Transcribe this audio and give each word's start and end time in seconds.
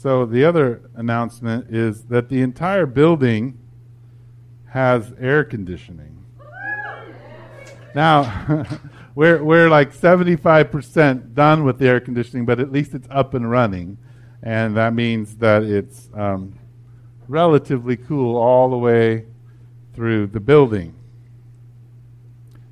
So 0.00 0.24
the 0.24 0.46
other 0.46 0.80
announcement 0.94 1.76
is 1.76 2.04
that 2.04 2.30
the 2.30 2.40
entire 2.40 2.86
building 2.86 3.58
has 4.70 5.12
air 5.20 5.44
conditioning. 5.44 6.24
Now, 7.94 8.64
we're, 9.14 9.44
we're 9.44 9.68
like 9.68 9.92
75% 9.92 11.34
done 11.34 11.64
with 11.64 11.78
the 11.78 11.86
air 11.86 12.00
conditioning, 12.00 12.46
but 12.46 12.60
at 12.60 12.72
least 12.72 12.94
it's 12.94 13.08
up 13.10 13.34
and 13.34 13.50
running. 13.50 13.98
And 14.42 14.74
that 14.78 14.94
means 14.94 15.36
that 15.36 15.64
it's 15.64 16.08
um, 16.14 16.58
relatively 17.28 17.98
cool 17.98 18.38
all 18.38 18.70
the 18.70 18.78
way 18.78 19.26
through 19.92 20.28
the 20.28 20.40
building. 20.40 20.94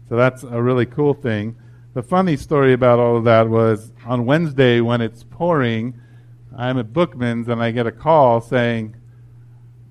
So 0.09 0.17
that's 0.17 0.45
a 0.45 0.63
really 0.63 0.87
cool 0.87 1.13
thing. 1.13 1.57
The 1.93 2.03
funny 2.03 2.39
story 2.39 2.73
about 2.73 2.99
all 2.99 3.19
of 3.19 3.25
that 3.25 3.51
was 3.51 3.93
on 4.07 4.25
Wednesday 4.25 4.81
when 4.81 5.03
it's 5.03 5.25
pouring, 5.25 6.01
I'm 6.57 6.79
at 6.79 6.93
Bookman's 6.93 7.49
and 7.49 7.63
I 7.63 7.71
get 7.71 7.87
a 7.87 7.93
call 7.93 8.41
saying, 8.41 8.97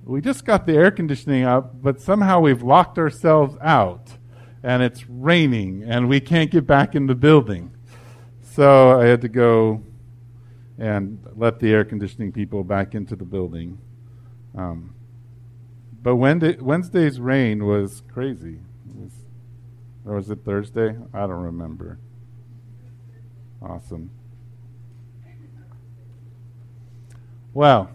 We 0.03 0.21
just 0.21 0.45
got 0.45 0.65
the 0.65 0.73
air 0.73 0.91
conditioning 0.91 1.43
up, 1.43 1.81
but 1.81 2.01
somehow 2.01 2.39
we've 2.39 2.63
locked 2.63 2.97
ourselves 2.97 3.55
out 3.61 4.17
and 4.63 4.81
it's 4.83 5.07
raining 5.07 5.83
and 5.83 6.09
we 6.09 6.19
can't 6.19 6.51
get 6.51 6.65
back 6.65 6.95
in 6.95 7.07
the 7.07 7.15
building. 7.15 7.71
So 8.41 8.99
I 8.99 9.05
had 9.05 9.21
to 9.21 9.29
go 9.29 9.83
and 10.77 11.19
let 11.35 11.59
the 11.59 11.71
air 11.71 11.83
conditioning 11.85 12.31
people 12.31 12.63
back 12.63 12.95
into 12.95 13.15
the 13.15 13.25
building. 13.25 13.77
Um, 14.55 14.93
but 16.01 16.15
Wednesday, 16.15 16.57
Wednesday's 16.59 17.19
rain 17.19 17.65
was 17.65 18.03
crazy. 18.13 18.59
Or 20.07 20.15
was 20.15 20.29
it 20.29 20.39
Thursday? 20.45 20.95
I 21.13 21.19
don't 21.19 21.43
remember. 21.43 21.99
Awesome. 23.61 24.09
Well, 27.57 27.89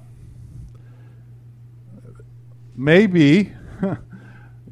maybe 2.75 3.53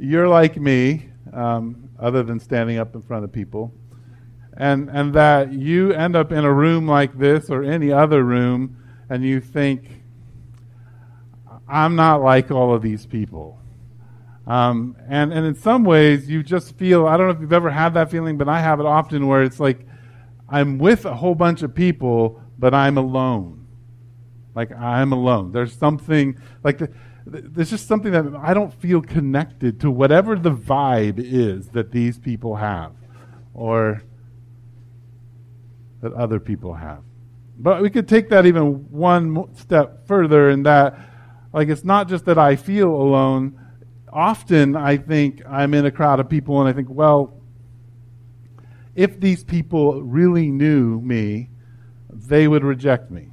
you're 0.01 0.27
like 0.27 0.57
me, 0.57 1.11
um, 1.33 1.91
other 1.97 2.25
than 2.25 2.41
standing 2.41 2.77
up 2.79 2.97
in 2.97 3.03
front 3.03 3.23
of 3.23 3.31
people, 3.31 3.73
and 4.57 4.91
and 4.91 5.15
that 5.15 5.53
you 5.53 5.93
end 5.93 6.17
up 6.17 6.33
in 6.33 6.45
a 6.45 6.53
room 6.53 6.89
like 6.89 7.17
this 7.17 7.51
or 7.51 7.63
any 7.63 7.93
other 7.93 8.25
room, 8.25 8.79
and 9.09 9.23
you 9.23 9.41
think, 9.41 10.03
I'm 11.69 11.95
not 11.95 12.21
like 12.21 12.51
all 12.51 12.75
of 12.75 12.83
these 12.83 13.07
people. 13.07 13.61
Um, 14.45 14.97
and, 15.09 15.33
and 15.33 15.47
in 15.47 15.55
some 15.55 15.85
ways, 15.85 16.29
you 16.29 16.43
just 16.43 16.77
feel, 16.77 17.07
I 17.07 17.17
don't 17.17 17.29
know 17.29 17.33
if 17.35 17.41
you've 17.41 17.53
ever 17.53 17.71
had 17.71 17.95
that 17.95 18.11
feeling, 18.11 18.37
but 18.37 18.49
I 18.49 18.61
have 18.61 18.81
it 18.81 18.87
often 18.87 19.29
where 19.29 19.45
it's 19.45 19.61
like, 19.61 19.87
I'm 20.49 20.79
with 20.79 21.05
a 21.05 21.15
whole 21.15 21.37
bunch 21.37 21.63
of 21.63 21.77
people, 21.77 22.43
but 22.59 22.75
I'm 22.75 22.99
alone. 22.99 23.60
Like, 24.55 24.73
I'm 24.73 25.13
alone. 25.13 25.53
There's 25.53 25.77
something, 25.77 26.39
like, 26.65 26.79
the, 26.79 26.91
there's 27.27 27.71
just 27.71 27.87
something 27.87 28.13
that 28.13 28.27
I 28.41 28.55
don't 28.55 28.73
feel 28.75 29.01
connected 29.01 29.81
to 29.81 29.91
whatever 29.91 30.37
the 30.37 30.51
vibe 30.51 31.19
is 31.19 31.69
that 31.69 31.93
these 31.93 32.19
people 32.19 32.57
have 32.57 32.93
or 33.55 34.03
that 36.03 36.13
other 36.15 36.41
people 36.41 36.75
have. 36.75 37.03
But 37.59 37.83
we 37.83 37.91
could 37.91 38.09
take 38.09 38.31
that 38.31 38.47
even 38.47 38.91
one 38.91 39.55
step 39.55 40.07
further 40.07 40.49
in 40.49 40.63
that 40.63 40.99
like 41.53 41.69
it's 41.69 41.85
not 41.85 42.09
just 42.09 42.25
that 42.27 42.39
I 42.39 42.57
feel 42.57 42.89
alone. 42.89 43.59
Often 44.13 44.77
I 44.77 44.97
think 44.97 45.43
I'm 45.49 45.75
in 45.75 45.85
a 45.85 45.91
crowd 45.91 46.21
of 46.21 46.29
people 46.29 46.61
and 46.61 46.69
I 46.69 46.73
think, 46.73 46.89
well, 46.91 47.41
if 48.95 49.21
these 49.21 49.45
people 49.45 50.03
really 50.03 50.51
knew 50.51 51.01
me, 51.01 51.51
they 52.13 52.49
would 52.49 52.65
reject 52.65 53.11
me. 53.11 53.30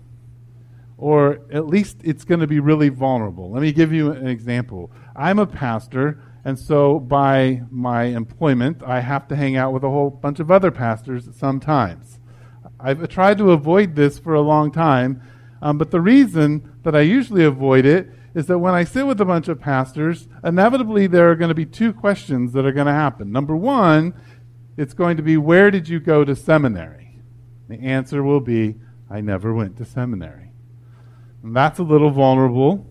Or 0.98 1.40
at 1.52 1.68
least 1.68 1.98
it's 2.04 2.24
going 2.24 2.40
to 2.40 2.48
be 2.48 2.60
really 2.60 2.90
vulnerable. 2.90 3.52
Let 3.52 3.62
me 3.62 3.72
give 3.72 3.94
you 3.94 4.12
an 4.12 4.28
example. 4.28 4.92
I'm 5.16 5.38
a 5.38 5.46
pastor, 5.46 6.24
and 6.44 6.58
so 6.58 7.00
by 7.00 7.62
my 7.70 8.06
employment, 8.06 8.82
I 8.84 9.02
have 9.02 9.28
to 9.28 9.36
hang 9.36 9.56
out 9.56 9.74
with 9.74 9.84
a 9.84 9.90
whole 9.90 10.10
bunch 10.10 10.40
of 10.40 10.50
other 10.50 10.72
pastors 10.72 11.30
sometimes. 11.36 12.20
I've 12.80 13.08
tried 13.10 13.38
to 13.40 13.52
avoid 13.52 13.96
this 13.96 14.18
for 14.18 14.34
a 14.34 14.42
long 14.42 14.72
time 14.72 15.22
um, 15.62 15.78
but 15.78 15.92
the 15.92 16.02
reason 16.02 16.78
that 16.84 16.96
I 16.96 17.02
usually 17.02 17.44
avoid 17.44 17.86
it 17.86 18.10
is 18.36 18.46
that 18.48 18.60
when 18.60 18.74
I 18.74 18.84
sit 18.84 19.08
with 19.08 19.20
a 19.20 19.26
bunch 19.26 19.48
of 19.48 19.60
pastors, 19.60 20.28
inevitably 20.44 21.08
there 21.08 21.32
are 21.32 21.36
going 21.36 21.50
to 21.50 21.56
be 21.56 21.66
two 21.66 21.92
questions 21.92 22.54
that 22.54 22.66
are 22.66 22.72
going 22.72 22.88
to 22.88 22.94
happen. 22.94 23.32
Number 23.32 23.56
one, 23.56 24.14
it's 24.78 24.94
going 24.94 25.18
to 25.18 25.24
be, 25.24 25.38
Where 25.38 25.72
did 25.72 25.90
you 25.90 26.00
go 26.00 26.24
to 26.24 26.36
seminary? 26.36 27.20
The 27.68 27.80
answer 27.80 28.22
will 28.22 28.40
be, 28.40 28.76
I 29.10 29.22
never 29.22 29.54
went 29.54 29.78
to 29.78 29.86
seminary. 29.86 30.47
And 31.44 31.56
that's 31.56 31.80
a 31.80 31.84
little 31.84 32.10
vulnerable. 32.12 32.86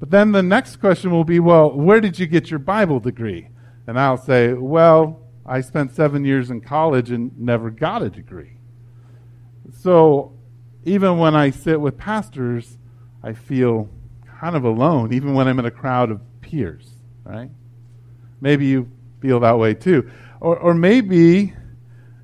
But 0.00 0.10
then 0.10 0.32
the 0.32 0.42
next 0.42 0.76
question 0.76 1.10
will 1.10 1.24
be, 1.24 1.40
Well, 1.40 1.72
where 1.72 2.00
did 2.00 2.18
you 2.18 2.26
get 2.26 2.50
your 2.50 2.58
Bible 2.58 3.00
degree? 3.00 3.48
And 3.86 3.98
I'll 3.98 4.18
say, 4.18 4.52
Well, 4.52 5.20
I 5.46 5.60
spent 5.60 5.94
seven 5.94 6.24
years 6.24 6.50
in 6.50 6.60
college 6.60 7.10
and 7.10 7.38
never 7.38 7.70
got 7.70 8.02
a 8.02 8.10
degree. 8.10 8.56
So 9.80 10.32
even 10.84 11.18
when 11.18 11.34
I 11.34 11.50
sit 11.50 11.80
with 11.80 11.96
pastors, 11.96 12.78
I 13.22 13.32
feel 13.32 13.88
kind 14.40 14.56
of 14.56 14.64
alone, 14.64 15.12
even 15.12 15.34
when 15.34 15.48
I'm 15.48 15.58
in 15.58 15.64
a 15.64 15.70
crowd 15.70 16.10
of 16.10 16.20
peers, 16.40 16.90
right? 17.24 17.50
Maybe 18.40 18.66
you 18.66 18.90
feel 19.20 19.40
that 19.40 19.58
way 19.58 19.74
too. 19.74 20.10
Or, 20.40 20.58
or 20.58 20.74
maybe 20.74 21.54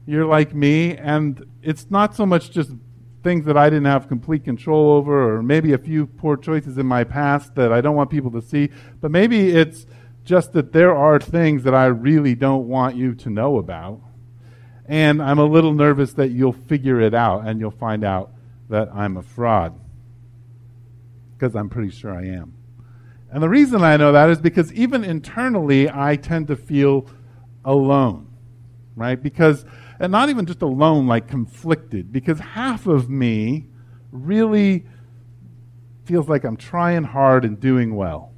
you're 0.07 0.27
like 0.27 0.55
me, 0.55 0.97
and 0.97 1.45
it's 1.63 1.91
not 1.91 2.15
so 2.15 2.27
much 2.27 2.51
just 2.51 2.73
things 3.23 3.45
that 3.45 3.57
I 3.57 3.69
didn't 3.69 3.87
have 3.87 4.09
complete 4.09 4.45
control 4.45 4.93
over, 4.93 5.37
or 5.37 5.43
maybe 5.43 5.73
a 5.73 5.79
few 5.79 6.07
poor 6.07 6.37
choices 6.37 6.79
in 6.79 6.87
my 6.87 7.05
past 7.05 7.55
that 7.55 7.73
I 7.73 7.81
don't 7.81 7.97
want 7.97 8.11
people 8.11 8.31
to 8.33 8.43
see, 8.43 8.71
but 9.01 9.11
maybe 9.11 9.51
it's 9.51 9.87
just 10.25 10.53
that 10.53 10.73
there 10.73 10.95
are 10.95 11.19
things 11.19 11.65
that 11.65 11.75
I 11.75 11.87
really 11.87 12.35
don't 12.35 12.69
want 12.69 12.97
you 12.97 13.15
to 13.15 13.31
know 13.31 13.59
about. 13.59 14.01
And 14.87 15.23
I'm 15.23 15.39
a 15.39 15.45
little 15.45 15.73
nervous 15.73 16.15
that 16.15 16.31
you'll 16.31 16.53
figure 16.53 17.01
it 17.01 17.15
out 17.15 17.47
and 17.47 17.61
you'll 17.61 17.71
find 17.71 18.05
out 18.05 18.33
that 18.69 18.89
I'm 18.93 19.17
a 19.17 19.23
fraud. 19.23 19.79
Because 21.37 21.55
I'm 21.55 21.69
pretty 21.69 21.91
sure 21.91 22.13
I 22.13 22.27
am. 22.27 22.55
And 23.31 23.43
the 23.43 23.49
reason 23.49 23.83
I 23.83 23.97
know 23.97 24.13
that 24.13 24.29
is 24.31 24.41
because 24.41 24.73
even 24.73 25.05
internally, 25.05 25.89
I 25.89 26.17
tend 26.17 26.49
to 26.49 26.57
feel 26.57 27.07
alone, 27.65 28.27
right? 28.97 29.23
Because, 29.23 29.65
and 30.01 30.11
not 30.11 30.31
even 30.31 30.47
just 30.47 30.63
alone, 30.63 31.07
like 31.07 31.29
conflicted, 31.29 32.11
because 32.11 32.41
half 32.41 32.87
of 32.87 33.11
me 33.11 33.67
really 34.11 34.87
feels 36.05 36.29
like 36.29 36.43
I'm 36.43 36.57
trying 36.57 37.05
hard 37.05 37.45
and 37.45 37.61
doing 37.61 37.95
well. 37.95 38.33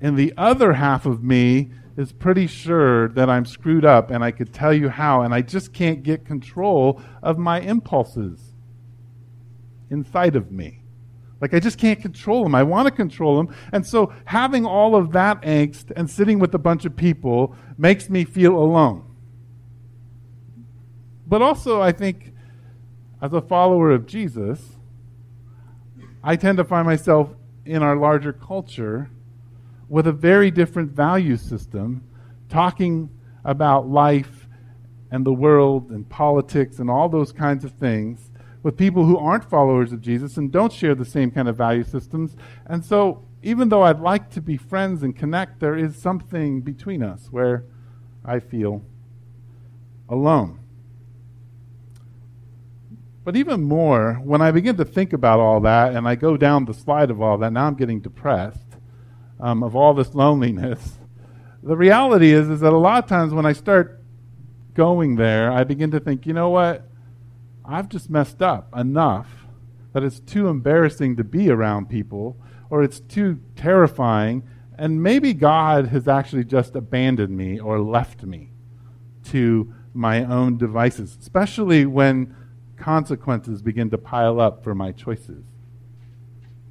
And 0.00 0.16
the 0.16 0.32
other 0.36 0.72
half 0.72 1.06
of 1.06 1.22
me 1.22 1.70
is 1.96 2.10
pretty 2.12 2.46
sure 2.46 3.10
that 3.10 3.28
I'm 3.28 3.44
screwed 3.44 3.84
up 3.84 4.10
and 4.10 4.24
I 4.24 4.30
could 4.30 4.52
tell 4.52 4.72
you 4.72 4.88
how, 4.88 5.20
and 5.20 5.34
I 5.34 5.42
just 5.42 5.74
can't 5.74 6.02
get 6.02 6.24
control 6.24 7.00
of 7.22 7.38
my 7.38 7.60
impulses 7.60 8.54
inside 9.90 10.34
of 10.34 10.50
me. 10.50 10.80
Like 11.42 11.52
I 11.52 11.60
just 11.60 11.76
can't 11.76 12.00
control 12.00 12.44
them. 12.44 12.54
I 12.54 12.62
want 12.62 12.86
to 12.86 12.92
control 12.92 13.36
them. 13.36 13.54
And 13.72 13.86
so 13.86 14.12
having 14.24 14.64
all 14.64 14.96
of 14.96 15.12
that 15.12 15.42
angst 15.42 15.92
and 15.94 16.08
sitting 16.08 16.38
with 16.38 16.54
a 16.54 16.58
bunch 16.58 16.86
of 16.86 16.96
people 16.96 17.54
makes 17.76 18.08
me 18.08 18.24
feel 18.24 18.56
alone. 18.56 19.11
But 21.32 21.40
also, 21.40 21.80
I 21.80 21.92
think 21.92 22.34
as 23.22 23.32
a 23.32 23.40
follower 23.40 23.90
of 23.90 24.04
Jesus, 24.04 24.76
I 26.22 26.36
tend 26.36 26.58
to 26.58 26.64
find 26.64 26.86
myself 26.86 27.30
in 27.64 27.82
our 27.82 27.96
larger 27.96 28.34
culture 28.34 29.08
with 29.88 30.06
a 30.06 30.12
very 30.12 30.50
different 30.50 30.90
value 30.90 31.38
system, 31.38 32.04
talking 32.50 33.08
about 33.46 33.88
life 33.88 34.46
and 35.10 35.24
the 35.24 35.32
world 35.32 35.90
and 35.90 36.06
politics 36.06 36.80
and 36.80 36.90
all 36.90 37.08
those 37.08 37.32
kinds 37.32 37.64
of 37.64 37.72
things 37.72 38.30
with 38.62 38.76
people 38.76 39.06
who 39.06 39.16
aren't 39.16 39.48
followers 39.48 39.90
of 39.90 40.02
Jesus 40.02 40.36
and 40.36 40.52
don't 40.52 40.70
share 40.70 40.94
the 40.94 41.02
same 41.02 41.30
kind 41.30 41.48
of 41.48 41.56
value 41.56 41.82
systems. 41.82 42.36
And 42.66 42.84
so, 42.84 43.24
even 43.42 43.70
though 43.70 43.84
I'd 43.84 44.00
like 44.00 44.28
to 44.32 44.42
be 44.42 44.58
friends 44.58 45.02
and 45.02 45.16
connect, 45.16 45.60
there 45.60 45.78
is 45.78 45.96
something 45.96 46.60
between 46.60 47.02
us 47.02 47.28
where 47.30 47.64
I 48.22 48.38
feel 48.38 48.82
alone. 50.10 50.58
But 53.24 53.36
even 53.36 53.62
more, 53.62 54.14
when 54.24 54.42
I 54.42 54.50
begin 54.50 54.76
to 54.78 54.84
think 54.84 55.12
about 55.12 55.38
all 55.38 55.60
that 55.60 55.94
and 55.94 56.08
I 56.08 56.16
go 56.16 56.36
down 56.36 56.64
the 56.64 56.74
slide 56.74 57.10
of 57.10 57.22
all 57.22 57.38
that, 57.38 57.52
now 57.52 57.66
I'm 57.66 57.74
getting 57.74 58.00
depressed 58.00 58.76
um, 59.38 59.62
of 59.62 59.76
all 59.76 59.94
this 59.94 60.14
loneliness. 60.14 60.98
The 61.62 61.76
reality 61.76 62.32
is, 62.32 62.48
is 62.48 62.60
that 62.60 62.72
a 62.72 62.78
lot 62.78 63.04
of 63.04 63.08
times 63.08 63.32
when 63.32 63.46
I 63.46 63.52
start 63.52 64.02
going 64.74 65.14
there, 65.14 65.52
I 65.52 65.62
begin 65.62 65.92
to 65.92 66.00
think, 66.00 66.26
you 66.26 66.32
know 66.32 66.48
what? 66.48 66.88
I've 67.64 67.88
just 67.88 68.10
messed 68.10 68.42
up 68.42 68.76
enough 68.76 69.28
that 69.92 70.02
it's 70.02 70.18
too 70.18 70.48
embarrassing 70.48 71.16
to 71.16 71.24
be 71.24 71.50
around 71.50 71.88
people 71.88 72.36
or 72.70 72.82
it's 72.82 72.98
too 72.98 73.40
terrifying. 73.54 74.42
And 74.76 75.02
maybe 75.02 75.34
God 75.34 75.88
has 75.88 76.08
actually 76.08 76.44
just 76.44 76.74
abandoned 76.74 77.36
me 77.36 77.60
or 77.60 77.78
left 77.78 78.24
me 78.24 78.50
to 79.26 79.72
my 79.94 80.24
own 80.24 80.56
devices, 80.56 81.16
especially 81.20 81.86
when 81.86 82.34
consequences 82.82 83.62
begin 83.62 83.90
to 83.90 83.98
pile 83.98 84.40
up 84.40 84.64
for 84.64 84.74
my 84.74 84.90
choices. 84.90 85.44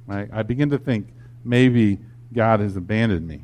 Right? 0.06 0.28
I 0.32 0.42
begin 0.42 0.68
to 0.70 0.78
think 0.78 1.08
maybe 1.42 1.98
God 2.32 2.60
has 2.60 2.76
abandoned 2.76 3.26
me. 3.26 3.42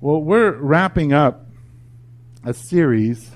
Well, 0.00 0.22
we're 0.22 0.52
wrapping 0.52 1.12
up 1.12 1.46
a 2.44 2.54
series 2.54 3.32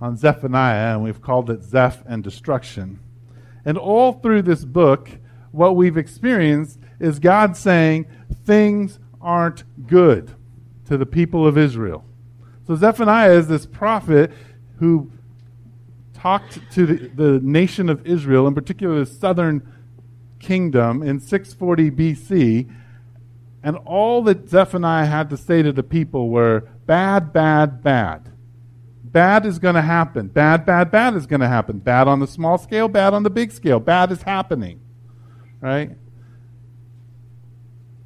on 0.00 0.16
Zephaniah, 0.16 0.94
and 0.94 1.02
we've 1.02 1.22
called 1.22 1.48
it 1.48 1.62
Zeph 1.62 2.02
and 2.06 2.22
Destruction. 2.22 3.00
And 3.64 3.78
all 3.78 4.12
through 4.12 4.42
this 4.42 4.64
book, 4.64 5.08
what 5.52 5.76
we've 5.76 5.96
experienced 5.96 6.78
is 7.00 7.18
God 7.18 7.56
saying 7.56 8.06
things 8.44 8.98
aren't 9.20 9.64
good 9.86 10.34
to 10.86 10.98
the 10.98 11.06
people 11.06 11.46
of 11.46 11.56
Israel. 11.56 12.04
So 12.66 12.74
Zephaniah 12.74 13.32
is 13.32 13.48
this 13.48 13.64
prophet 13.64 14.32
who 14.78 15.12
talked 16.22 16.60
to 16.70 16.86
the, 16.86 17.08
the 17.08 17.40
nation 17.42 17.88
of 17.88 18.06
Israel, 18.06 18.46
in 18.46 18.54
particular 18.54 19.00
the 19.00 19.06
southern 19.06 19.60
kingdom, 20.38 21.02
in 21.02 21.18
640 21.18 21.90
BC. 21.90 22.72
And 23.64 23.76
all 23.78 24.22
that 24.24 24.48
Zephaniah 24.48 25.06
had 25.06 25.30
to 25.30 25.36
say 25.36 25.62
to 25.62 25.72
the 25.72 25.82
people 25.82 26.28
were 26.28 26.60
bad, 26.86 27.32
bad, 27.32 27.82
bad. 27.82 28.30
Bad 29.02 29.44
is 29.44 29.58
going 29.58 29.74
to 29.74 29.82
happen. 29.82 30.28
Bad, 30.28 30.64
bad, 30.64 30.92
bad 30.92 31.14
is 31.14 31.26
going 31.26 31.40
to 31.40 31.48
happen. 31.48 31.80
Bad 31.80 32.06
on 32.06 32.20
the 32.20 32.28
small 32.28 32.56
scale, 32.56 32.86
bad 32.86 33.14
on 33.14 33.24
the 33.24 33.30
big 33.30 33.50
scale. 33.50 33.80
Bad 33.80 34.12
is 34.12 34.22
happening. 34.22 34.80
Right? 35.60 35.90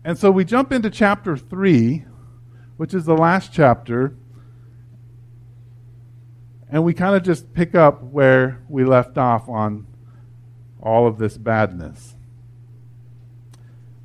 And 0.04 0.18
so 0.18 0.30
we 0.30 0.46
jump 0.46 0.72
into 0.72 0.88
chapter 0.88 1.36
3, 1.36 2.06
which 2.78 2.94
is 2.94 3.04
the 3.04 3.16
last 3.16 3.52
chapter, 3.52 4.14
and 6.70 6.84
we 6.84 6.94
kind 6.94 7.14
of 7.14 7.22
just 7.22 7.52
pick 7.54 7.74
up 7.74 8.02
where 8.02 8.60
we 8.68 8.84
left 8.84 9.18
off 9.18 9.48
on 9.48 9.86
all 10.82 11.06
of 11.06 11.18
this 11.18 11.36
badness. 11.36 12.14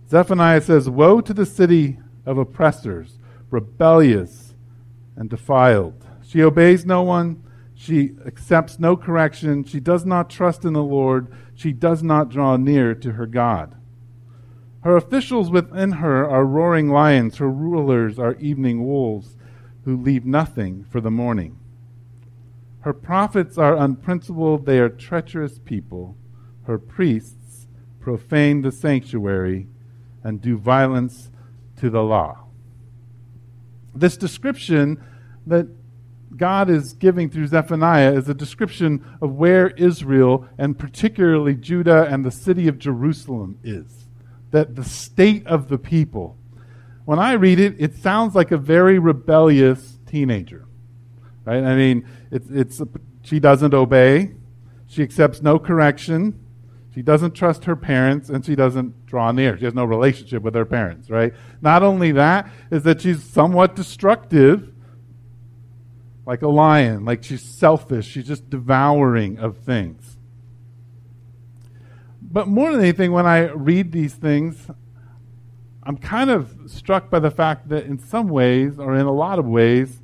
Zephaniah 0.09 0.61
says, 0.61 0.89
Woe 0.89 1.21
to 1.21 1.33
the 1.33 1.45
city 1.45 1.97
of 2.25 2.37
oppressors, 2.37 3.17
rebellious 3.49 4.53
and 5.15 5.29
defiled. 5.29 6.05
She 6.27 6.41
obeys 6.43 6.85
no 6.85 7.01
one, 7.01 7.43
she 7.75 8.11
accepts 8.25 8.79
no 8.79 8.95
correction, 8.95 9.63
she 9.63 9.79
does 9.79 10.05
not 10.05 10.29
trust 10.29 10.65
in 10.65 10.73
the 10.73 10.83
Lord, 10.83 11.27
she 11.55 11.73
does 11.73 12.03
not 12.03 12.29
draw 12.29 12.57
near 12.57 12.93
to 12.95 13.13
her 13.13 13.25
God. 13.25 13.75
Her 14.81 14.97
officials 14.97 15.51
within 15.51 15.93
her 15.93 16.27
are 16.29 16.45
roaring 16.45 16.89
lions, 16.89 17.37
her 17.37 17.49
rulers 17.49 18.17
are 18.17 18.35
evening 18.35 18.85
wolves 18.85 19.35
who 19.85 19.95
leave 19.95 20.25
nothing 20.25 20.85
for 20.89 21.01
the 21.01 21.11
morning. 21.11 21.57
Her 22.81 22.93
prophets 22.93 23.57
are 23.57 23.77
unprincipled, 23.77 24.65
they 24.65 24.79
are 24.79 24.89
treacherous 24.89 25.59
people. 25.59 26.17
Her 26.63 26.77
priests 26.77 27.67
profane 27.99 28.61
the 28.61 28.71
sanctuary 28.71 29.67
and 30.23 30.41
do 30.41 30.57
violence 30.57 31.29
to 31.77 31.89
the 31.89 32.01
law. 32.01 32.45
This 33.93 34.17
description 34.17 35.03
that 35.45 35.67
God 36.35 36.69
is 36.69 36.93
giving 36.93 37.29
through 37.29 37.47
Zephaniah 37.47 38.13
is 38.13 38.29
a 38.29 38.33
description 38.33 39.05
of 39.21 39.33
where 39.33 39.69
Israel, 39.71 40.47
and 40.57 40.79
particularly 40.79 41.55
Judah 41.55 42.07
and 42.09 42.23
the 42.23 42.31
city 42.31 42.67
of 42.67 42.79
Jerusalem, 42.79 43.59
is. 43.63 44.07
That 44.51 44.75
the 44.75 44.83
state 44.83 45.45
of 45.45 45.67
the 45.67 45.77
people. 45.77 46.37
When 47.05 47.19
I 47.19 47.33
read 47.33 47.59
it, 47.59 47.75
it 47.77 47.95
sounds 47.95 48.33
like 48.33 48.51
a 48.51 48.57
very 48.57 48.97
rebellious 48.97 49.99
teenager. 50.05 50.65
Right? 51.45 51.63
I 51.63 51.75
mean, 51.75 52.07
it's, 52.31 52.47
it's, 52.49 52.81
she 53.23 53.39
doesn't 53.39 53.73
obey. 53.73 54.35
She 54.87 55.03
accepts 55.03 55.41
no 55.41 55.57
correction. 55.57 56.39
She 56.93 57.01
doesn't 57.01 57.33
trust 57.33 57.65
her 57.65 57.75
parents 57.75 58.29
and 58.29 58.45
she 58.45 58.55
doesn't 58.55 59.05
draw 59.05 59.31
near. 59.31 59.57
She 59.57 59.65
has 59.65 59.73
no 59.73 59.85
relationship 59.85 60.43
with 60.43 60.53
her 60.55 60.65
parents, 60.65 61.09
right? 61.09 61.33
Not 61.61 61.83
only 61.83 62.11
that, 62.11 62.49
is 62.69 62.83
that 62.83 63.01
she's 63.01 63.23
somewhat 63.23 63.75
destructive, 63.75 64.73
like 66.25 66.41
a 66.41 66.49
lion, 66.49 67.05
like 67.05 67.23
she's 67.23 67.41
selfish, 67.41 68.07
she's 68.07 68.27
just 68.27 68.49
devouring 68.49 69.39
of 69.39 69.59
things. 69.59 70.17
But 72.21 72.47
more 72.47 72.71
than 72.71 72.81
anything, 72.81 73.11
when 73.11 73.25
I 73.25 73.49
read 73.49 73.91
these 73.91 74.13
things, 74.13 74.67
I'm 75.83 75.97
kind 75.97 76.29
of 76.29 76.55
struck 76.67 77.09
by 77.09 77.19
the 77.19 77.31
fact 77.31 77.69
that 77.69 77.85
in 77.85 77.99
some 77.99 78.27
ways, 78.27 78.77
or 78.77 78.95
in 78.95 79.05
a 79.05 79.11
lot 79.11 79.39
of 79.39 79.45
ways, 79.45 80.00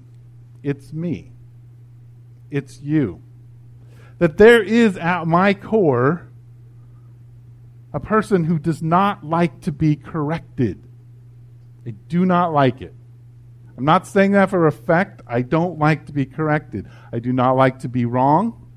it's 0.68 0.92
me. 0.92 1.32
It's 2.52 2.82
you. 2.82 3.22
That 4.20 4.38
there 4.38 4.62
is 4.62 4.98
at 4.98 5.26
my 5.26 5.54
core 5.54 6.28
a 7.94 8.02
person 8.02 8.44
who 8.44 8.60
does 8.60 8.82
not 8.84 9.24
like 9.24 9.62
to 9.62 9.72
be 9.72 9.96
corrected. 9.96 10.84
I 11.86 11.92
do 11.92 12.26
not 12.26 12.52
like 12.52 12.82
it. 12.82 12.94
I'm 13.78 13.86
not 13.86 14.08
saying 14.08 14.34
that 14.34 14.50
for 14.50 14.68
effect. 14.68 15.22
I 15.26 15.42
don't 15.42 15.80
like 15.80 16.06
to 16.08 16.12
be 16.12 16.26
corrected. 16.26 16.90
I 17.14 17.20
do 17.20 17.32
not 17.32 17.54
like 17.56 17.80
to 17.80 17.88
be 17.88 18.04
wrong. 18.04 18.68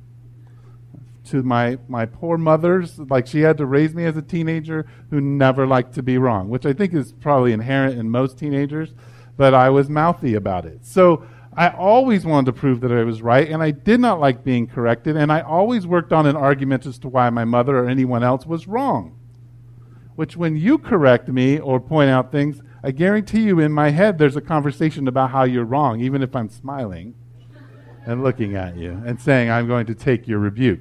To 1.31 1.43
my, 1.43 1.79
my 1.89 2.07
poor 2.07 2.39
mother's, 2.39 3.01
like 3.01 3.27
she 3.27 3.41
had 3.41 3.59
to 3.59 3.67
raise 3.67 3.97
me 3.97 4.05
as 4.05 4.17
a 4.17 4.23
teenager 4.23 4.87
who 5.11 5.21
never 5.21 5.67
liked 5.67 5.95
to 5.95 6.05
be 6.05 6.19
wrong, 6.19 6.51
which 6.51 6.67
I 6.67 6.73
think 6.73 6.95
is 6.95 7.13
probably 7.13 7.53
inherent 7.53 7.99
in 7.99 8.11
most 8.11 8.39
teenagers, 8.39 8.95
but 9.37 9.55
I 9.55 9.71
was 9.71 9.91
mouthy 9.91 10.35
about 10.35 10.67
it. 10.67 10.87
So 10.87 11.27
I 11.61 11.69
always 11.77 12.25
wanted 12.25 12.47
to 12.47 12.59
prove 12.59 12.81
that 12.81 12.91
I 12.91 13.05
was 13.05 13.21
right, 13.21 13.47
and 13.47 13.62
I 13.62 13.71
did 13.71 14.01
not 14.01 14.19
like 14.19 14.43
being 14.43 14.67
corrected, 14.67 15.15
and 15.15 15.31
I 15.31 15.43
always 15.43 15.87
worked 15.87 16.11
on 16.11 16.25
an 16.25 16.35
argument 16.35 16.87
as 16.87 16.99
to 17.01 17.09
why 17.09 17.29
my 17.29 17.45
mother 17.45 17.77
or 17.77 17.87
anyone 17.87 18.25
else 18.25 18.47
was 18.47 18.67
wrong. 18.67 19.19
Which, 20.17 20.39
when 20.39 20.57
you 20.57 20.79
correct 20.79 21.29
me 21.29 21.59
or 21.59 21.79
point 21.79 22.09
out 22.09 22.33
things, 22.33 22.62
I 22.83 22.93
guarantee 22.93 23.43
you 23.43 23.61
in 23.61 23.73
my 23.73 23.91
head 23.91 24.17
there's 24.17 24.37
a 24.37 24.41
conversation 24.41 25.07
about 25.07 25.33
how 25.33 25.45
you're 25.45 25.67
wrong, 25.67 26.01
even 26.01 26.23
if 26.23 26.35
I'm 26.35 26.49
smiling 26.49 27.15
and 28.06 28.23
looking 28.23 28.56
at 28.56 28.79
you 28.79 28.93
and 29.05 29.21
saying, 29.21 29.51
I'm 29.51 29.69
going 29.69 29.85
to 29.85 29.95
take 29.95 30.27
your 30.27 30.39
rebuke. 30.39 30.81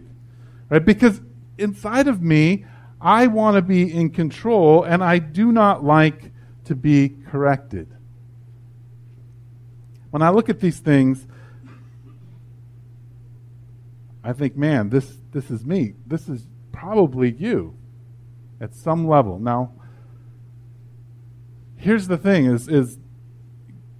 Right? 0.69 0.85
Because 0.85 1.19
inside 1.57 2.07
of 2.07 2.21
me, 2.21 2.65
I 3.01 3.27
want 3.27 3.55
to 3.55 3.61
be 3.61 3.93
in 3.93 4.11
control, 4.11 4.85
and 4.85 5.03
I 5.03 5.19
do 5.19 5.51
not 5.51 5.83
like 5.83 6.31
to 6.63 6.73
be 6.73 7.17
corrected. 7.27 7.93
When 10.11 10.21
I 10.21 10.29
look 10.29 10.49
at 10.49 10.59
these 10.59 10.79
things, 10.79 11.27
I 14.23 14.33
think, 14.33 14.57
man, 14.57 14.89
this, 14.89 15.17
this 15.31 15.49
is 15.49 15.65
me. 15.65 15.93
This 16.05 16.27
is 16.27 16.47
probably 16.71 17.31
you 17.31 17.75
at 18.59 18.75
some 18.75 19.07
level. 19.07 19.39
Now, 19.39 19.73
here's 21.77 22.07
the 22.07 22.17
thing 22.17 22.45
is, 22.45 22.67
is 22.67 22.97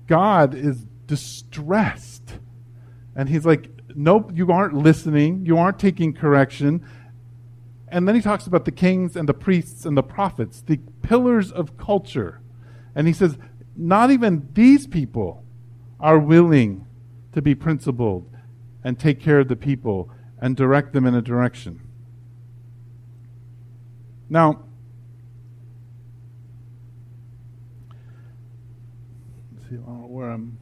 God 0.08 0.54
is 0.54 0.86
distressed. 1.06 2.39
And 3.16 3.30
he's 3.30 3.46
like, 3.46 3.70
nope, 3.96 4.32
you 4.34 4.51
aren't 4.51 4.74
listening. 4.74 5.46
You 5.46 5.58
aren't 5.58 5.80
taking 5.80 6.13
correction. 6.13 6.86
And 7.88 8.08
then 8.08 8.16
he 8.16 8.22
talks 8.22 8.46
about 8.46 8.66
the 8.66 8.72
kings 8.72 9.16
and 9.16 9.28
the 9.28 9.34
priests 9.34 9.86
and 9.86 9.98
the 9.98 10.04
prophets, 10.04 10.62
the 10.62 10.78
pillars 11.01 11.51
of 11.51 11.78
culture. 11.78 12.42
And 12.94 13.08
he 13.08 13.13
says, 13.13 13.38
not 13.75 14.12
even 14.12 14.50
these 14.54 14.86
people 14.86 15.44
are 16.00 16.18
willing 16.18 16.86
to 17.34 17.41
be 17.41 17.53
principled 17.53 18.29
and 18.84 18.98
take 18.98 19.20
care 19.20 19.39
of 19.39 19.48
the 19.48 19.56
people 19.56 20.10
and 20.41 20.56
direct 20.56 20.94
them 20.94 21.06
in 21.06 21.13
a 21.13 21.22
direction. 21.22 21.82
Now, 24.29 24.63
see 29.70 29.75
uh, 29.75 30.08
where 30.08 30.29
I'm. 30.29 30.58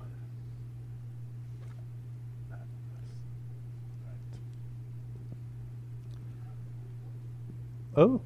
Oh, 7.95 8.21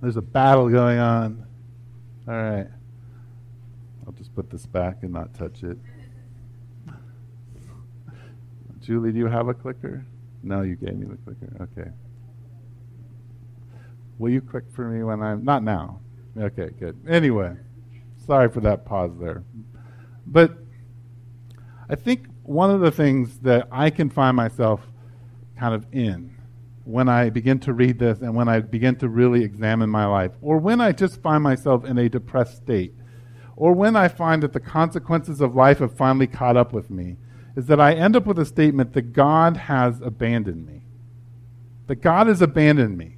there's 0.00 0.16
a 0.16 0.22
battle 0.22 0.68
going 0.68 0.98
on. 0.98 1.46
All 2.28 2.34
right. 2.34 2.66
I'll 4.06 4.12
just 4.12 4.34
put 4.34 4.50
this 4.50 4.66
back 4.66 5.02
and 5.02 5.12
not 5.12 5.34
touch 5.34 5.62
it. 5.62 5.78
Julie, 8.88 9.12
do 9.12 9.18
you 9.18 9.26
have 9.26 9.48
a 9.48 9.54
clicker? 9.54 10.06
No, 10.42 10.62
you 10.62 10.74
gave 10.74 10.96
me 10.96 11.04
the 11.04 11.18
clicker. 11.18 11.54
Okay. 11.60 11.90
Will 14.18 14.30
you 14.30 14.40
click 14.40 14.64
for 14.72 14.88
me 14.88 15.04
when 15.04 15.20
I'm 15.20 15.44
not 15.44 15.62
now? 15.62 16.00
Okay, 16.34 16.70
good. 16.80 16.96
Anyway, 17.06 17.54
sorry 18.16 18.48
for 18.48 18.60
that 18.60 18.86
pause 18.86 19.10
there. 19.20 19.44
But 20.26 20.56
I 21.90 21.96
think 21.96 22.28
one 22.44 22.70
of 22.70 22.80
the 22.80 22.90
things 22.90 23.40
that 23.40 23.68
I 23.70 23.90
can 23.90 24.08
find 24.08 24.34
myself 24.34 24.80
kind 25.58 25.74
of 25.74 25.84
in 25.92 26.34
when 26.84 27.10
I 27.10 27.28
begin 27.28 27.58
to 27.60 27.74
read 27.74 27.98
this 27.98 28.20
and 28.20 28.34
when 28.34 28.48
I 28.48 28.60
begin 28.60 28.96
to 29.00 29.08
really 29.10 29.44
examine 29.44 29.90
my 29.90 30.06
life, 30.06 30.32
or 30.40 30.56
when 30.56 30.80
I 30.80 30.92
just 30.92 31.20
find 31.20 31.42
myself 31.42 31.84
in 31.84 31.98
a 31.98 32.08
depressed 32.08 32.56
state, 32.56 32.94
or 33.54 33.74
when 33.74 33.96
I 33.96 34.08
find 34.08 34.42
that 34.42 34.54
the 34.54 34.60
consequences 34.60 35.42
of 35.42 35.54
life 35.54 35.80
have 35.80 35.94
finally 35.94 36.26
caught 36.26 36.56
up 36.56 36.72
with 36.72 36.88
me, 36.88 37.18
is 37.58 37.66
that 37.66 37.80
I 37.80 37.92
end 37.92 38.14
up 38.14 38.24
with 38.24 38.38
a 38.38 38.44
statement 38.44 38.92
that 38.92 39.12
God 39.12 39.56
has 39.56 40.00
abandoned 40.00 40.64
me. 40.64 40.82
That 41.88 41.96
God 41.96 42.28
has 42.28 42.40
abandoned 42.40 42.96
me. 42.96 43.16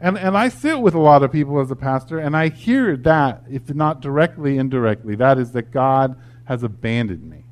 And, 0.00 0.18
and 0.18 0.36
I 0.36 0.48
sit 0.48 0.80
with 0.80 0.94
a 0.94 0.98
lot 0.98 1.22
of 1.22 1.30
people 1.30 1.60
as 1.60 1.70
a 1.70 1.76
pastor, 1.76 2.18
and 2.18 2.36
I 2.36 2.48
hear 2.48 2.96
that, 2.96 3.44
if 3.48 3.72
not 3.72 4.00
directly, 4.00 4.58
indirectly, 4.58 5.14
that 5.14 5.38
is 5.38 5.52
that 5.52 5.70
God 5.70 6.20
has 6.46 6.64
abandoned 6.64 7.30
me. 7.30 7.44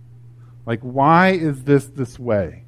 Like, 0.67 0.81
why 0.81 1.29
is 1.29 1.63
this 1.63 1.87
this 1.87 2.19
way? 2.19 2.65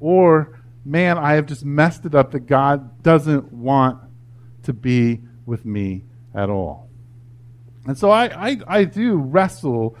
Or, 0.00 0.58
man, 0.82 1.18
I 1.18 1.34
have 1.34 1.44
just 1.44 1.62
messed 1.62 2.06
it 2.06 2.14
up 2.14 2.30
that 2.30 2.46
God 2.46 3.02
doesn't 3.02 3.52
want 3.52 3.98
to 4.62 4.72
be 4.72 5.20
with 5.44 5.66
me 5.66 6.04
at 6.34 6.48
all. 6.48 6.88
And 7.86 7.98
so 7.98 8.10
I, 8.10 8.48
I, 8.48 8.56
I 8.66 8.84
do 8.84 9.16
wrestle 9.16 9.94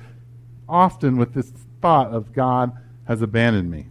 often 0.66 1.18
with 1.18 1.34
this 1.34 1.52
thought 1.82 2.10
of 2.10 2.32
God 2.32 2.72
has 3.06 3.22
abandoned 3.22 3.70
me. 3.70 3.88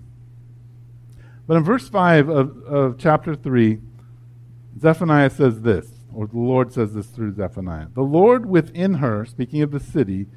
But 1.46 1.58
in 1.58 1.64
verse 1.64 1.90
5 1.90 2.30
of, 2.30 2.64
of 2.64 2.98
chapter 2.98 3.36
3, 3.36 3.80
Zephaniah 4.80 5.30
says 5.30 5.62
this, 5.62 5.90
or 6.14 6.28
the 6.28 6.38
Lord 6.38 6.72
says 6.72 6.94
this 6.94 7.08
through 7.08 7.36
Zephaniah 7.36 7.88
The 7.94 8.02
Lord 8.02 8.46
within 8.46 8.96
her, 8.96 9.26
speaking 9.26 9.62
of 9.62 9.72
the 9.72 9.80
city, 9.80 10.28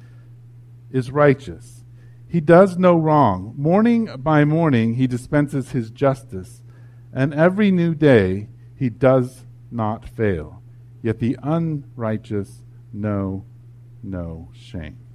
is 0.91 1.11
righteous. 1.11 1.83
He 2.27 2.41
does 2.41 2.77
no 2.77 2.97
wrong. 2.97 3.53
Morning 3.57 4.09
by 4.17 4.43
morning, 4.43 4.95
he 4.95 5.07
dispenses 5.07 5.71
his 5.71 5.91
justice, 5.91 6.61
and 7.13 7.33
every 7.33 7.71
new 7.71 7.95
day 7.95 8.49
he 8.75 8.89
does 8.89 9.45
not 9.71 10.07
fail. 10.07 10.61
Yet 11.01 11.19
the 11.19 11.37
unrighteous 11.41 12.63
know 12.91 13.45
no 14.03 14.49
shame. 14.53 15.06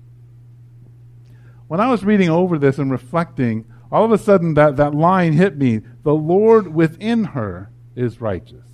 When 1.72 1.80
I 1.80 1.88
was 1.88 2.04
reading 2.04 2.28
over 2.28 2.58
this 2.58 2.78
and 2.78 2.90
reflecting, 2.90 3.64
all 3.90 4.04
of 4.04 4.12
a 4.12 4.18
sudden 4.18 4.52
that, 4.52 4.76
that 4.76 4.94
line 4.94 5.32
hit 5.32 5.56
me. 5.56 5.80
The 6.02 6.12
Lord 6.12 6.74
within 6.74 7.24
her 7.24 7.70
is 7.96 8.20
righteous. 8.20 8.66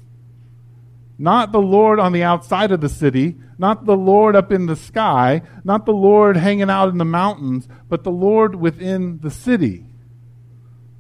Not 1.17 1.53
the 1.53 1.61
Lord 1.61 2.01
on 2.01 2.11
the 2.11 2.25
outside 2.25 2.73
of 2.73 2.81
the 2.81 2.89
city, 2.89 3.37
not 3.57 3.85
the 3.85 3.97
Lord 3.97 4.35
up 4.35 4.51
in 4.51 4.67
the 4.67 4.75
sky, 4.75 5.43
not 5.63 5.87
the 5.87 5.93
Lord 5.93 6.37
hanging 6.37 6.71
out 6.71 6.89
in 6.89 6.99
the 6.99 7.05
mountains, 7.05 7.69
but 7.89 8.03
the 8.03 8.11
Lord 8.11 8.57
within 8.57 9.21
the 9.21 9.31
city 9.31 9.87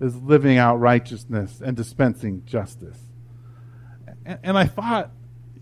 is 0.01 0.15
living 0.15 0.57
out 0.57 0.77
righteousness 0.77 1.61
and 1.61 1.77
dispensing 1.77 2.45
justice. 2.45 3.01
And, 4.25 4.39
and 4.45 4.57
I 4.57 4.67
thought, 4.67 5.11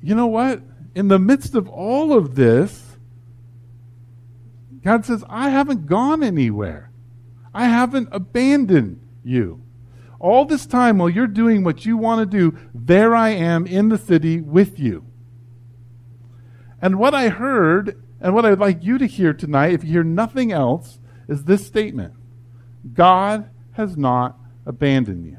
you 0.02 0.14
know 0.14 0.26
what? 0.26 0.61
In 0.95 1.09
the 1.09 1.19
midst 1.19 1.55
of 1.55 1.66
all 1.66 2.12
of 2.12 2.35
this, 2.35 2.86
God 4.87 5.05
says, 5.05 5.25
I 5.28 5.49
haven't 5.49 5.87
gone 5.87 6.23
anywhere. 6.23 6.93
I 7.52 7.66
haven't 7.66 8.09
abandoned 8.12 9.00
you. 9.25 9.61
All 10.21 10.45
this 10.45 10.64
time, 10.64 10.99
while 10.99 11.11
you're 11.11 11.26
doing 11.26 11.64
what 11.64 11.85
you 11.85 11.97
want 11.97 12.21
to 12.21 12.38
do, 12.38 12.57
there 12.73 13.12
I 13.12 13.31
am 13.31 13.66
in 13.66 13.88
the 13.88 13.99
city 13.99 14.40
with 14.40 14.78
you. 14.78 15.05
And 16.81 17.00
what 17.00 17.16
I 17.16 17.31
heard, 17.31 18.00
and 18.21 18.33
what 18.33 18.47
I'd 18.47 18.61
like 18.61 18.85
you 18.85 18.97
to 18.99 19.07
hear 19.07 19.33
tonight, 19.33 19.73
if 19.73 19.83
you 19.83 19.90
hear 19.90 20.05
nothing 20.05 20.52
else, 20.52 21.00
is 21.26 21.43
this 21.43 21.66
statement 21.66 22.14
God 22.95 23.50
has 23.73 23.97
not 23.97 24.38
abandoned 24.64 25.26
you. 25.26 25.38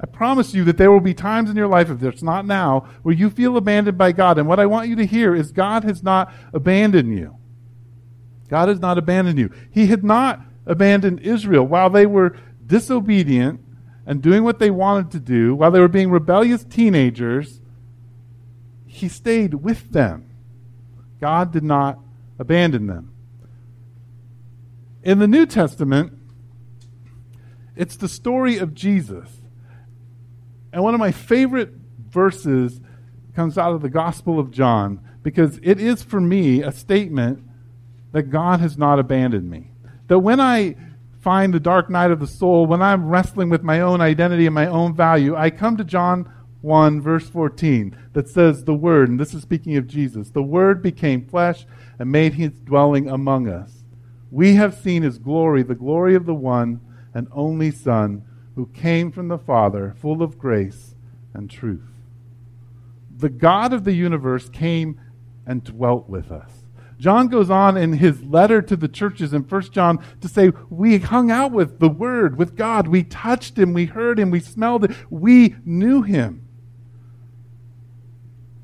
I 0.00 0.06
promise 0.06 0.54
you 0.54 0.62
that 0.66 0.76
there 0.76 0.92
will 0.92 1.00
be 1.00 1.14
times 1.14 1.50
in 1.50 1.56
your 1.56 1.66
life, 1.66 1.90
if 1.90 2.00
it's 2.04 2.22
not 2.22 2.46
now, 2.46 2.88
where 3.02 3.14
you 3.14 3.28
feel 3.28 3.56
abandoned 3.56 3.98
by 3.98 4.12
God. 4.12 4.38
And 4.38 4.46
what 4.46 4.60
I 4.60 4.66
want 4.66 4.88
you 4.88 4.94
to 4.94 5.04
hear 5.04 5.34
is 5.34 5.50
God 5.50 5.82
has 5.82 6.00
not 6.00 6.32
abandoned 6.52 7.12
you. 7.12 7.34
God 8.48 8.68
has 8.68 8.80
not 8.80 8.98
abandoned 8.98 9.38
you. 9.38 9.50
He 9.70 9.86
had 9.86 10.02
not 10.02 10.40
abandoned 10.66 11.20
Israel 11.20 11.66
while 11.66 11.90
they 11.90 12.06
were 12.06 12.36
disobedient 12.66 13.60
and 14.06 14.22
doing 14.22 14.42
what 14.42 14.58
they 14.58 14.70
wanted 14.70 15.10
to 15.10 15.20
do, 15.20 15.54
while 15.54 15.70
they 15.70 15.80
were 15.80 15.88
being 15.88 16.10
rebellious 16.10 16.64
teenagers, 16.64 17.60
he 18.86 19.08
stayed 19.08 19.54
with 19.54 19.92
them. 19.92 20.30
God 21.20 21.52
did 21.52 21.64
not 21.64 21.98
abandon 22.38 22.86
them. 22.86 23.12
In 25.02 25.18
the 25.18 25.28
New 25.28 25.46
Testament, 25.46 26.12
it's 27.76 27.96
the 27.96 28.08
story 28.08 28.58
of 28.58 28.74
Jesus. 28.74 29.28
And 30.72 30.82
one 30.82 30.94
of 30.94 31.00
my 31.00 31.12
favorite 31.12 31.72
verses 32.10 32.80
comes 33.34 33.56
out 33.56 33.74
of 33.74 33.82
the 33.82 33.90
Gospel 33.90 34.38
of 34.40 34.50
John 34.50 35.00
because 35.22 35.58
it 35.62 35.78
is 35.78 36.02
for 36.02 36.20
me 36.20 36.62
a 36.62 36.72
statement 36.72 37.47
that 38.12 38.30
God 38.30 38.60
has 38.60 38.78
not 38.78 38.98
abandoned 38.98 39.50
me. 39.50 39.70
That 40.08 40.20
when 40.20 40.40
I 40.40 40.76
find 41.20 41.52
the 41.52 41.60
dark 41.60 41.90
night 41.90 42.10
of 42.10 42.20
the 42.20 42.26
soul, 42.26 42.66
when 42.66 42.82
I'm 42.82 43.08
wrestling 43.08 43.50
with 43.50 43.62
my 43.62 43.80
own 43.80 44.00
identity 44.00 44.46
and 44.46 44.54
my 44.54 44.66
own 44.66 44.94
value, 44.94 45.36
I 45.36 45.50
come 45.50 45.76
to 45.76 45.84
John 45.84 46.32
1, 46.60 47.00
verse 47.00 47.28
14, 47.28 47.96
that 48.14 48.28
says, 48.28 48.64
The 48.64 48.74
Word, 48.74 49.08
and 49.08 49.20
this 49.20 49.34
is 49.34 49.42
speaking 49.42 49.76
of 49.76 49.86
Jesus, 49.86 50.30
the 50.30 50.42
Word 50.42 50.82
became 50.82 51.26
flesh 51.26 51.66
and 51.98 52.10
made 52.10 52.34
his 52.34 52.52
dwelling 52.52 53.08
among 53.08 53.48
us. 53.48 53.84
We 54.30 54.54
have 54.54 54.74
seen 54.74 55.02
his 55.02 55.18
glory, 55.18 55.62
the 55.62 55.74
glory 55.74 56.14
of 56.14 56.26
the 56.26 56.34
one 56.34 56.80
and 57.14 57.28
only 57.32 57.70
Son 57.70 58.24
who 58.54 58.66
came 58.66 59.12
from 59.12 59.28
the 59.28 59.38
Father, 59.38 59.94
full 60.00 60.22
of 60.22 60.38
grace 60.38 60.94
and 61.32 61.48
truth. 61.48 61.88
The 63.16 63.28
God 63.28 63.72
of 63.72 63.84
the 63.84 63.94
universe 63.94 64.48
came 64.48 65.00
and 65.46 65.64
dwelt 65.64 66.08
with 66.08 66.30
us. 66.30 66.64
John 66.98 67.28
goes 67.28 67.48
on 67.48 67.76
in 67.76 67.94
his 67.94 68.22
letter 68.24 68.60
to 68.60 68.76
the 68.76 68.88
churches 68.88 69.32
in 69.32 69.42
1 69.42 69.62
John 69.70 70.04
to 70.20 70.28
say, 70.28 70.50
We 70.68 70.98
hung 70.98 71.30
out 71.30 71.52
with 71.52 71.78
the 71.78 71.88
Word, 71.88 72.36
with 72.36 72.56
God. 72.56 72.88
We 72.88 73.04
touched 73.04 73.56
Him, 73.56 73.72
we 73.72 73.86
heard 73.86 74.18
Him, 74.18 74.30
we 74.30 74.40
smelled 74.40 74.84
it, 74.84 74.96
we 75.08 75.54
knew 75.64 76.02
Him. 76.02 76.44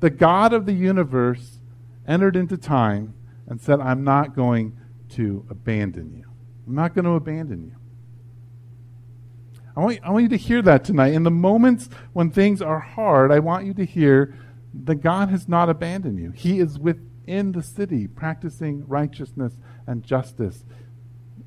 The 0.01 0.09
God 0.09 0.51
of 0.51 0.65
the 0.65 0.73
universe 0.73 1.59
entered 2.07 2.35
into 2.35 2.57
time 2.57 3.13
and 3.47 3.61
said, 3.61 3.79
I'm 3.79 4.03
not 4.03 4.35
going 4.35 4.77
to 5.11 5.45
abandon 5.49 6.13
you. 6.13 6.29
I'm 6.67 6.75
not 6.75 6.93
going 6.93 7.05
to 7.05 7.11
abandon 7.11 7.63
you. 7.63 7.75
I 9.77 9.79
want, 9.79 9.99
I 10.03 10.09
want 10.09 10.23
you 10.23 10.29
to 10.29 10.37
hear 10.37 10.61
that 10.61 10.83
tonight. 10.83 11.13
In 11.13 11.23
the 11.23 11.31
moments 11.31 11.89
when 12.13 12.31
things 12.31 12.61
are 12.61 12.79
hard, 12.79 13.31
I 13.31 13.39
want 13.39 13.65
you 13.65 13.73
to 13.75 13.85
hear 13.85 14.35
that 14.83 14.95
God 14.95 15.29
has 15.29 15.47
not 15.47 15.69
abandoned 15.69 16.19
you. 16.19 16.31
He 16.31 16.59
is 16.59 16.77
with 16.77 16.99
in 17.27 17.51
the 17.51 17.63
city 17.63 18.07
practicing 18.07 18.85
righteousness 18.87 19.53
and 19.87 20.03
justice 20.03 20.63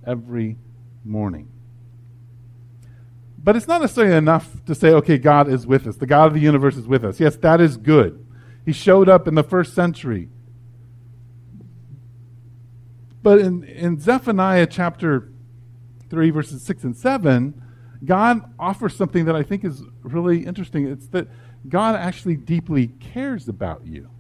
every 0.06 0.56
morning. 1.04 1.48
But 3.42 3.56
it's 3.56 3.68
not 3.68 3.80
necessarily 3.80 4.16
enough 4.16 4.64
to 4.66 4.74
say, 4.74 4.90
okay, 4.90 5.16
God 5.16 5.48
is 5.48 5.66
with 5.66 5.86
us. 5.86 5.96
The 5.96 6.06
God 6.06 6.26
of 6.26 6.34
the 6.34 6.40
universe 6.40 6.76
is 6.76 6.86
with 6.86 7.04
us. 7.04 7.20
Yes, 7.20 7.36
that 7.36 7.60
is 7.60 7.76
good. 7.76 8.24
He 8.64 8.72
showed 8.72 9.08
up 9.08 9.28
in 9.28 9.34
the 9.34 9.42
first 9.42 9.74
century. 9.74 10.28
But 13.22 13.38
in, 13.38 13.64
in 13.64 14.00
Zephaniah 14.00 14.66
chapter 14.66 15.30
3, 16.10 16.30
verses 16.30 16.62
6 16.62 16.84
and 16.84 16.96
7, 16.96 17.62
God 18.04 18.52
offers 18.58 18.94
something 18.96 19.24
that 19.24 19.36
I 19.36 19.42
think 19.42 19.64
is 19.64 19.82
really 20.02 20.44
interesting. 20.44 20.86
It's 20.86 21.08
that 21.08 21.28
God 21.68 21.94
actually 21.96 22.36
deeply 22.36 22.88
cares 22.88 23.48
about 23.48 23.86
you 23.86 24.10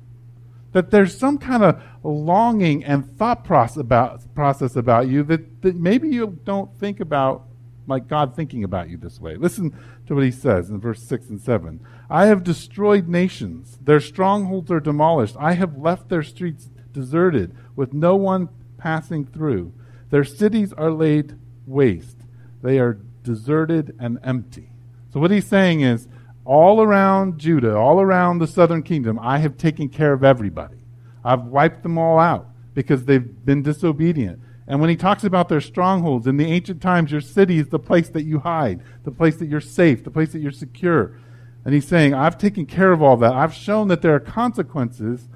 that 0.78 0.92
there's 0.92 1.18
some 1.18 1.38
kind 1.38 1.64
of 1.64 1.82
longing 2.04 2.84
and 2.84 3.04
thought 3.18 3.42
process 3.42 3.78
about, 3.78 4.32
process 4.32 4.76
about 4.76 5.08
you 5.08 5.24
that, 5.24 5.60
that 5.62 5.74
maybe 5.74 6.08
you 6.08 6.38
don't 6.44 6.72
think 6.78 7.00
about 7.00 7.46
like 7.88 8.06
God 8.06 8.36
thinking 8.36 8.62
about 8.62 8.88
you 8.88 8.96
this 8.96 9.18
way. 9.18 9.34
Listen 9.34 9.76
to 10.06 10.14
what 10.14 10.22
he 10.22 10.30
says 10.30 10.70
in 10.70 10.78
verse 10.78 11.02
6 11.02 11.30
and 11.30 11.40
7. 11.40 11.80
I 12.08 12.26
have 12.26 12.44
destroyed 12.44 13.08
nations. 13.08 13.76
Their 13.82 13.98
strongholds 13.98 14.70
are 14.70 14.78
demolished. 14.78 15.34
I 15.40 15.54
have 15.54 15.76
left 15.76 16.08
their 16.08 16.22
streets 16.22 16.68
deserted 16.92 17.56
with 17.74 17.92
no 17.92 18.14
one 18.14 18.48
passing 18.76 19.26
through. 19.26 19.72
Their 20.10 20.22
cities 20.22 20.72
are 20.72 20.92
laid 20.92 21.36
waste. 21.66 22.18
They 22.62 22.78
are 22.78 23.00
deserted 23.24 23.96
and 23.98 24.20
empty. 24.22 24.70
So 25.12 25.18
what 25.18 25.32
he's 25.32 25.46
saying 25.46 25.80
is, 25.80 26.06
all 26.48 26.80
around 26.80 27.38
Judah, 27.38 27.76
all 27.76 28.00
around 28.00 28.38
the 28.38 28.46
southern 28.46 28.82
kingdom, 28.82 29.18
I 29.20 29.36
have 29.36 29.58
taken 29.58 29.90
care 29.90 30.14
of 30.14 30.24
everybody. 30.24 30.78
I've 31.22 31.44
wiped 31.44 31.82
them 31.82 31.98
all 31.98 32.18
out 32.18 32.48
because 32.72 33.04
they've 33.04 33.44
been 33.44 33.62
disobedient. 33.62 34.40
And 34.66 34.80
when 34.80 34.88
he 34.88 34.96
talks 34.96 35.24
about 35.24 35.50
their 35.50 35.60
strongholds, 35.60 36.26
in 36.26 36.38
the 36.38 36.50
ancient 36.50 36.80
times, 36.80 37.12
your 37.12 37.20
city 37.20 37.58
is 37.58 37.68
the 37.68 37.78
place 37.78 38.08
that 38.08 38.22
you 38.22 38.38
hide, 38.38 38.82
the 39.04 39.10
place 39.10 39.36
that 39.36 39.46
you're 39.46 39.60
safe, 39.60 40.02
the 40.02 40.10
place 40.10 40.32
that 40.32 40.38
you're 40.38 40.50
secure. 40.50 41.20
And 41.66 41.74
he's 41.74 41.86
saying, 41.86 42.14
I've 42.14 42.38
taken 42.38 42.64
care 42.64 42.92
of 42.92 43.02
all 43.02 43.18
that. 43.18 43.34
I've 43.34 43.52
shown 43.52 43.88
that 43.88 44.00
there 44.00 44.14
are 44.14 44.20
consequences 44.20 45.28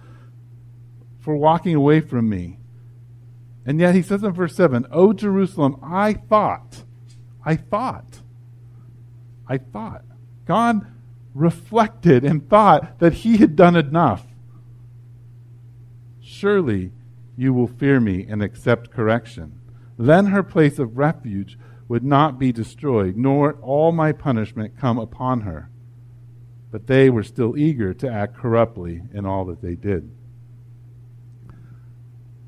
for 1.20 1.36
walking 1.36 1.74
away 1.74 2.00
from 2.00 2.30
me. 2.30 2.58
And 3.66 3.78
yet 3.78 3.94
he 3.94 4.00
says 4.00 4.22
in 4.22 4.32
verse 4.32 4.56
7, 4.56 4.86
O 4.90 5.12
Jerusalem, 5.12 5.78
I 5.82 6.14
thought, 6.14 6.84
I 7.44 7.56
thought, 7.56 8.22
I 9.46 9.58
thought. 9.58 10.04
God 10.46 10.86
reflected 11.34 12.24
and 12.24 12.48
thought 12.48 12.98
that 12.98 13.12
he 13.14 13.38
had 13.38 13.56
done 13.56 13.76
enough. 13.76 14.26
Surely 16.20 16.92
you 17.36 17.52
will 17.54 17.66
fear 17.66 18.00
me 18.00 18.26
and 18.28 18.42
accept 18.42 18.90
correction. 18.90 19.58
Then 19.98 20.26
her 20.26 20.42
place 20.42 20.78
of 20.78 20.98
refuge 20.98 21.58
would 21.88 22.04
not 22.04 22.38
be 22.38 22.52
destroyed, 22.52 23.16
nor 23.16 23.54
all 23.62 23.92
my 23.92 24.12
punishment 24.12 24.78
come 24.78 24.98
upon 24.98 25.42
her. 25.42 25.68
but 26.72 26.86
they 26.86 27.10
were 27.10 27.22
still 27.22 27.56
eager 27.56 27.92
to 27.92 28.10
act 28.10 28.34
corruptly 28.34 29.02
in 29.12 29.26
all 29.26 29.44
that 29.44 29.60
they 29.60 29.74
did. 29.74 30.10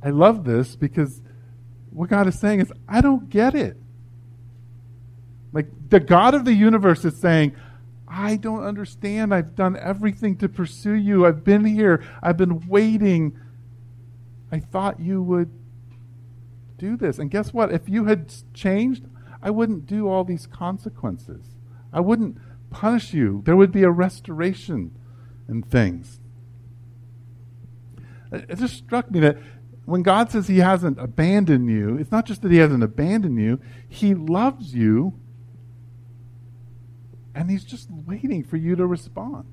I 0.03 0.09
love 0.11 0.45
this 0.45 0.75
because 0.75 1.21
what 1.91 2.09
God 2.09 2.27
is 2.27 2.39
saying 2.41 2.61
is, 2.61 2.73
I 2.89 3.03
don't 3.03 3.29
get 3.29 3.55
it. 3.55 3.77
Like 5.53 5.69
the 5.91 6.01
God 6.01 6.35
of 6.35 6.47
the 6.47 6.55
universe 6.55 7.05
is 7.05 7.17
saying, 7.21 7.55
I 8.17 8.37
don't 8.37 8.63
understand. 8.63 9.35
I've 9.35 9.57
done 9.57 9.77
everything 9.77 10.37
to 10.37 10.49
pursue 10.49 10.95
you. 10.95 11.27
I've 11.27 11.43
been 11.43 11.65
here. 11.65 12.05
I've 12.23 12.37
been 12.37 12.69
waiting. 12.69 13.37
I 14.53 14.61
thought 14.61 15.01
you 15.01 15.21
would 15.21 15.51
do 16.79 16.97
this. 16.97 17.19
And 17.19 17.29
guess 17.29 17.53
what? 17.53 17.73
If 17.73 17.89
you 17.89 18.05
had 18.05 18.33
changed, 18.55 19.07
I 19.43 19.51
wouldn't 19.51 19.87
do 19.87 20.09
all 20.09 20.23
these 20.23 20.47
consequences. 20.47 21.57
I 21.93 21.99
wouldn't 21.99 22.39
punish 22.71 23.13
you. 23.13 23.43
There 23.45 23.57
would 23.57 23.73
be 23.73 23.83
a 23.83 23.91
restoration 23.91 24.97
in 25.49 25.63
things. 25.63 26.21
It 28.31 28.59
just 28.59 28.77
struck 28.77 29.11
me 29.11 29.19
that 29.21 29.39
when 29.87 30.03
God 30.03 30.31
says 30.31 30.47
He 30.47 30.59
hasn't 30.59 31.01
abandoned 31.01 31.69
you, 31.69 31.97
it's 31.99 32.13
not 32.13 32.27
just 32.27 32.43
that 32.43 32.53
He 32.53 32.59
hasn't 32.59 32.85
abandoned 32.85 33.41
you, 33.41 33.61
He 33.89 34.15
loves 34.15 34.73
you 34.73 35.19
and 37.35 37.51
he's 37.51 37.65
just 37.65 37.91
waiting 37.91 38.45
for 38.45 38.57
you 38.57 38.77
to 38.77 38.87
respond. 38.87 39.47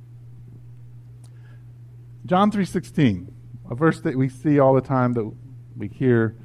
John 2.26 2.52
3:16, 2.52 3.32
a 3.70 3.76
verse 3.76 4.00
that 4.02 4.18
we 4.18 4.30
see 4.30 4.60
all 4.60 4.74
the 4.74 4.82
time 4.82 5.14
that 5.14 5.32
we 5.76 5.88
hear, 5.88 6.36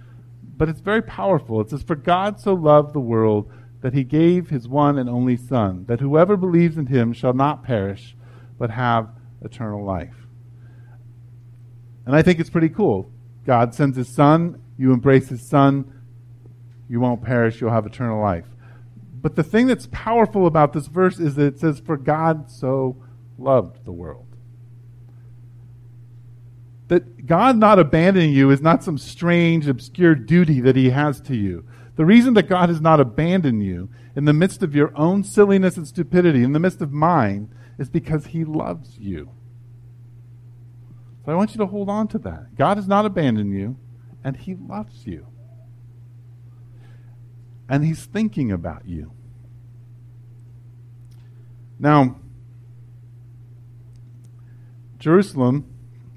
but 0.57 0.69
it's 0.69 0.81
very 0.81 1.03
powerful. 1.03 1.61
It 1.61 1.71
says 1.71 1.83
for 1.83 1.97
God 1.97 2.41
so 2.41 2.55
loved 2.55 2.95
the 2.95 3.01
world 3.01 3.51
that 3.83 3.93
he 3.93 4.05
gave 4.05 4.49
his 4.49 4.67
one 4.67 4.99
and 4.99 5.09
only 5.09 5.37
son, 5.37 5.85
that 5.87 6.01
whoever 6.01 6.37
believes 6.37 6.79
in 6.79 6.87
him 6.87 7.13
shall 7.13 7.35
not 7.35 7.63
perish 7.63 8.17
but 8.59 8.71
have 8.71 9.11
eternal 9.43 9.85
life. 9.85 10.27
And 12.07 12.17
I 12.17 12.23
think 12.23 12.41
it's 12.41 12.51
pretty 12.51 12.71
cool. 12.71 13.11
God 13.45 13.75
sends 13.75 13.97
his 13.97 14.09
son, 14.09 14.63
you 14.79 14.93
embrace 14.93 15.29
his 15.29 15.47
son, 15.47 15.93
you 16.89 17.01
won't 17.01 17.23
perish, 17.23 17.61
you'll 17.61 17.71
have 17.71 17.87
eternal 17.87 18.21
life. 18.21 18.47
But 19.27 19.35
the 19.35 19.43
thing 19.43 19.67
that's 19.67 19.89
powerful 19.91 20.47
about 20.47 20.73
this 20.73 20.87
verse 20.87 21.19
is 21.19 21.35
that 21.35 21.47
it 21.47 21.59
says, 21.59 21.81
For 21.81 21.97
God 21.97 22.49
so 22.49 23.03
loved 23.37 23.85
the 23.85 23.91
world. 23.91 24.29
That 26.87 27.27
God 27.27 27.57
not 27.57 27.81
abandoning 27.81 28.33
you 28.33 28.53
is 28.53 28.63
not 28.63 28.85
some 28.85 28.97
strange, 28.97 29.67
obscure 29.67 30.15
duty 30.15 30.61
that 30.61 30.77
He 30.77 30.91
has 30.91 31.21
to 31.23 31.35
you. 31.35 31.67
The 31.97 32.05
reason 32.05 32.35
that 32.35 32.49
God 32.49 32.69
has 32.69 32.81
not 32.81 33.01
abandoned 33.01 33.65
you 33.65 33.89
in 34.15 34.27
the 34.27 34.33
midst 34.33 34.63
of 34.63 34.77
your 34.77 34.97
own 34.97 35.25
silliness 35.25 35.77
and 35.77 35.89
stupidity, 35.89 36.45
in 36.45 36.53
the 36.53 36.61
midst 36.61 36.81
of 36.81 36.93
mine, 36.93 37.53
is 37.81 37.91
because 37.91 38.27
He 38.27 38.45
loves 38.45 38.97
you. 38.97 39.31
So 41.25 41.33
I 41.33 41.35
want 41.35 41.51
you 41.51 41.59
to 41.59 41.67
hold 41.67 41.89
on 41.89 42.07
to 42.07 42.19
that. 42.19 42.55
God 42.55 42.77
has 42.77 42.87
not 42.87 43.05
abandoned 43.05 43.53
you, 43.53 43.77
and 44.23 44.37
He 44.37 44.55
loves 44.55 45.05
you. 45.05 45.27
And 47.69 47.85
He's 47.85 48.05
thinking 48.05 48.53
about 48.53 48.87
you. 48.87 49.11
Now, 51.79 52.17
Jerusalem, 54.99 55.67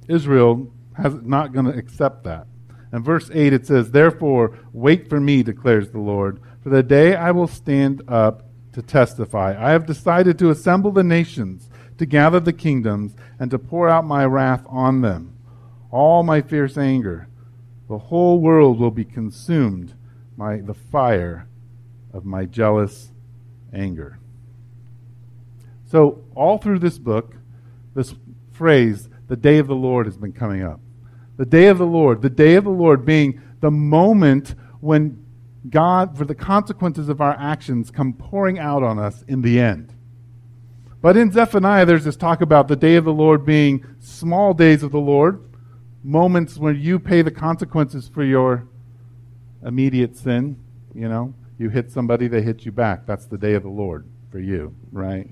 Israel, 0.08 0.72
is 1.04 1.14
not 1.22 1.54
going 1.54 1.66
to 1.66 1.78
accept 1.78 2.24
that. 2.24 2.48
In 2.92 3.04
verse 3.04 3.30
8 3.32 3.54
it 3.54 3.68
says, 3.68 3.92
Therefore, 3.92 4.58
wait 4.74 5.10
for 5.10 5.20
me, 5.20 5.44
declares 5.44 5.92
the 5.92 6.00
Lord, 6.00 6.42
for 6.62 6.70
the 6.70 6.84
day 6.84 7.16
I 7.16 7.32
will 7.32 7.48
stand 7.48 8.02
up 8.08 8.50
to 8.74 8.82
testify. 8.82 9.56
I 9.58 9.72
have 9.72 9.86
decided 9.86 10.40
to 10.40 10.50
assemble 10.50 10.92
the 10.92 11.04
nations, 11.04 11.70
to 11.98 12.06
gather 12.06 12.40
the 12.40 12.54
kingdoms, 12.54 13.16
and 13.40 13.52
to 13.52 13.60
pour 13.60 13.90
out 13.90 14.06
my 14.06 14.26
wrath 14.26 14.66
on 14.68 15.02
them. 15.02 15.36
All 15.92 16.24
my 16.24 16.42
fierce 16.42 16.78
anger. 16.78 17.28
The 17.88 17.98
whole 17.98 18.40
world 18.40 18.80
will 18.80 18.92
be 18.92 19.06
consumed 19.06 19.94
by 20.38 20.58
the 20.62 20.76
fire 20.76 21.48
of 22.14 22.26
my 22.26 22.46
jealous 22.46 23.12
anger. 23.74 24.19
So, 25.90 26.24
all 26.36 26.60
through 26.60 26.80
this 26.80 27.00
book, 27.00 27.36
this 27.96 28.14
phrase, 28.52 29.10
the 29.28 29.36
day 29.36 29.58
of 29.58 29.68
the 29.68 29.76
Lord, 29.76 30.06
has 30.06 30.18
been 30.18 30.34
coming 30.34 30.62
up. 30.62 30.80
The 31.38 31.46
day 31.46 31.68
of 31.68 31.80
the 31.80 31.86
Lord, 31.86 32.22
the 32.22 32.30
day 32.30 32.56
of 32.56 32.66
the 32.66 32.70
Lord 32.70 33.06
being 33.06 33.42
the 33.60 33.72
moment 33.72 34.54
when 34.82 35.26
God, 35.68 36.16
for 36.16 36.26
the 36.26 36.36
consequences 36.36 37.10
of 37.10 37.22
our 37.22 37.36
actions, 37.40 37.90
come 37.90 38.14
pouring 38.14 38.60
out 38.60 38.84
on 38.84 39.00
us 39.00 39.24
in 39.28 39.42
the 39.42 39.60
end. 39.60 39.94
But 41.02 41.18
in 41.18 41.32
Zephaniah, 41.32 41.86
there's 41.86 42.04
this 42.04 42.18
talk 42.18 42.42
about 42.42 42.68
the 42.68 42.76
day 42.76 42.96
of 42.96 43.06
the 43.06 43.14
Lord 43.14 43.44
being 43.44 43.84
small 44.00 44.54
days 44.54 44.84
of 44.84 44.92
the 44.92 45.00
Lord, 45.00 45.44
moments 46.04 46.58
when 46.58 46.80
you 46.80 47.00
pay 47.00 47.24
the 47.24 47.32
consequences 47.32 48.08
for 48.08 48.24
your 48.24 48.68
immediate 49.66 50.16
sin. 50.16 50.58
You 50.94 51.10
know, 51.10 51.34
you 51.58 51.70
hit 51.70 51.92
somebody, 51.92 52.28
they 52.28 52.42
hit 52.42 52.64
you 52.64 52.72
back. 52.72 53.08
That's 53.08 53.26
the 53.26 53.38
day 53.38 53.54
of 53.54 53.64
the 53.64 53.70
Lord 53.70 54.06
for 54.30 54.40
you, 54.40 54.76
right? 54.92 55.28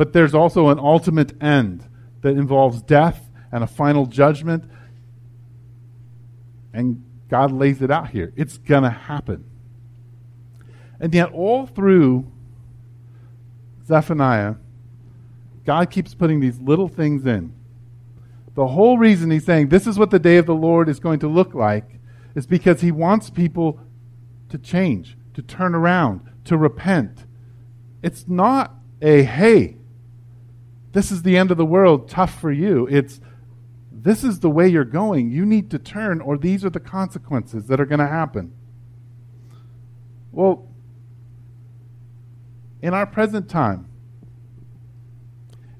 But 0.00 0.14
there's 0.14 0.34
also 0.34 0.70
an 0.70 0.78
ultimate 0.78 1.34
end 1.42 1.86
that 2.22 2.30
involves 2.30 2.80
death 2.80 3.28
and 3.52 3.62
a 3.62 3.66
final 3.66 4.06
judgment. 4.06 4.64
And 6.72 7.04
God 7.28 7.52
lays 7.52 7.82
it 7.82 7.90
out 7.90 8.08
here. 8.08 8.32
It's 8.34 8.56
going 8.56 8.84
to 8.84 8.88
happen. 8.88 9.44
And 11.00 11.12
yet, 11.12 11.30
all 11.32 11.66
through 11.66 12.32
Zephaniah, 13.84 14.54
God 15.66 15.90
keeps 15.90 16.14
putting 16.14 16.40
these 16.40 16.58
little 16.58 16.88
things 16.88 17.26
in. 17.26 17.52
The 18.54 18.68
whole 18.68 18.96
reason 18.96 19.30
he's 19.30 19.44
saying 19.44 19.68
this 19.68 19.86
is 19.86 19.98
what 19.98 20.08
the 20.10 20.18
day 20.18 20.38
of 20.38 20.46
the 20.46 20.54
Lord 20.54 20.88
is 20.88 20.98
going 20.98 21.18
to 21.18 21.28
look 21.28 21.52
like 21.52 22.00
is 22.34 22.46
because 22.46 22.80
he 22.80 22.90
wants 22.90 23.28
people 23.28 23.78
to 24.48 24.56
change, 24.56 25.18
to 25.34 25.42
turn 25.42 25.74
around, 25.74 26.22
to 26.46 26.56
repent. 26.56 27.26
It's 28.02 28.26
not 28.26 28.76
a, 29.02 29.24
hey, 29.24 29.76
this 30.92 31.12
is 31.12 31.22
the 31.22 31.36
end 31.36 31.50
of 31.50 31.56
the 31.56 31.64
world, 31.64 32.08
tough 32.08 32.40
for 32.40 32.50
you. 32.50 32.86
It's 32.88 33.20
this 33.92 34.24
is 34.24 34.40
the 34.40 34.50
way 34.50 34.68
you're 34.68 34.84
going. 34.84 35.30
You 35.30 35.44
need 35.44 35.70
to 35.70 35.78
turn, 35.78 36.20
or 36.20 36.38
these 36.38 36.64
are 36.64 36.70
the 36.70 36.80
consequences 36.80 37.66
that 37.66 37.80
are 37.80 37.86
going 37.86 37.98
to 37.98 38.06
happen. 38.06 38.52
Well, 40.32 40.66
in 42.80 42.94
our 42.94 43.06
present 43.06 43.48
time, 43.48 43.88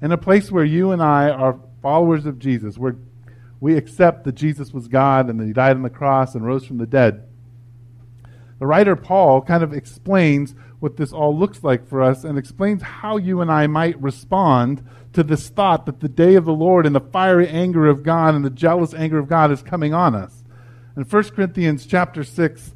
in 0.01 0.11
a 0.11 0.17
place 0.17 0.51
where 0.51 0.65
you 0.65 0.91
and 0.91 1.01
I 1.01 1.29
are 1.29 1.59
followers 1.81 2.25
of 2.25 2.37
Jesus, 2.37 2.77
where 2.77 2.95
we 3.59 3.75
accept 3.75 4.23
that 4.25 4.33
Jesus 4.33 4.71
was 4.71 4.87
God 4.87 5.29
and 5.29 5.39
that 5.39 5.47
he 5.47 5.53
died 5.53 5.75
on 5.75 5.83
the 5.83 5.89
cross 5.89 6.35
and 6.35 6.45
rose 6.45 6.65
from 6.65 6.77
the 6.77 6.85
dead, 6.85 7.27
the 8.61 8.67
writer 8.67 8.95
Paul 8.95 9.41
kind 9.41 9.63
of 9.63 9.73
explains 9.73 10.53
what 10.79 10.95
this 10.95 11.11
all 11.11 11.35
looks 11.35 11.63
like 11.63 11.87
for 11.87 11.99
us 11.99 12.23
and 12.23 12.37
explains 12.37 12.83
how 12.83 13.17
you 13.17 13.41
and 13.41 13.51
I 13.51 13.65
might 13.65 13.99
respond 13.99 14.87
to 15.13 15.23
this 15.23 15.49
thought 15.49 15.87
that 15.87 15.99
the 15.99 16.07
day 16.07 16.35
of 16.35 16.45
the 16.45 16.53
Lord 16.53 16.85
and 16.85 16.93
the 16.93 16.99
fiery 16.99 17.47
anger 17.47 17.87
of 17.87 18.03
God 18.03 18.35
and 18.35 18.45
the 18.45 18.51
jealous 18.51 18.93
anger 18.93 19.17
of 19.17 19.27
God 19.27 19.51
is 19.51 19.63
coming 19.63 19.95
on 19.95 20.13
us. 20.13 20.43
In 20.95 21.05
1 21.05 21.23
Corinthians 21.31 21.87
chapter 21.87 22.23
6 22.23 22.75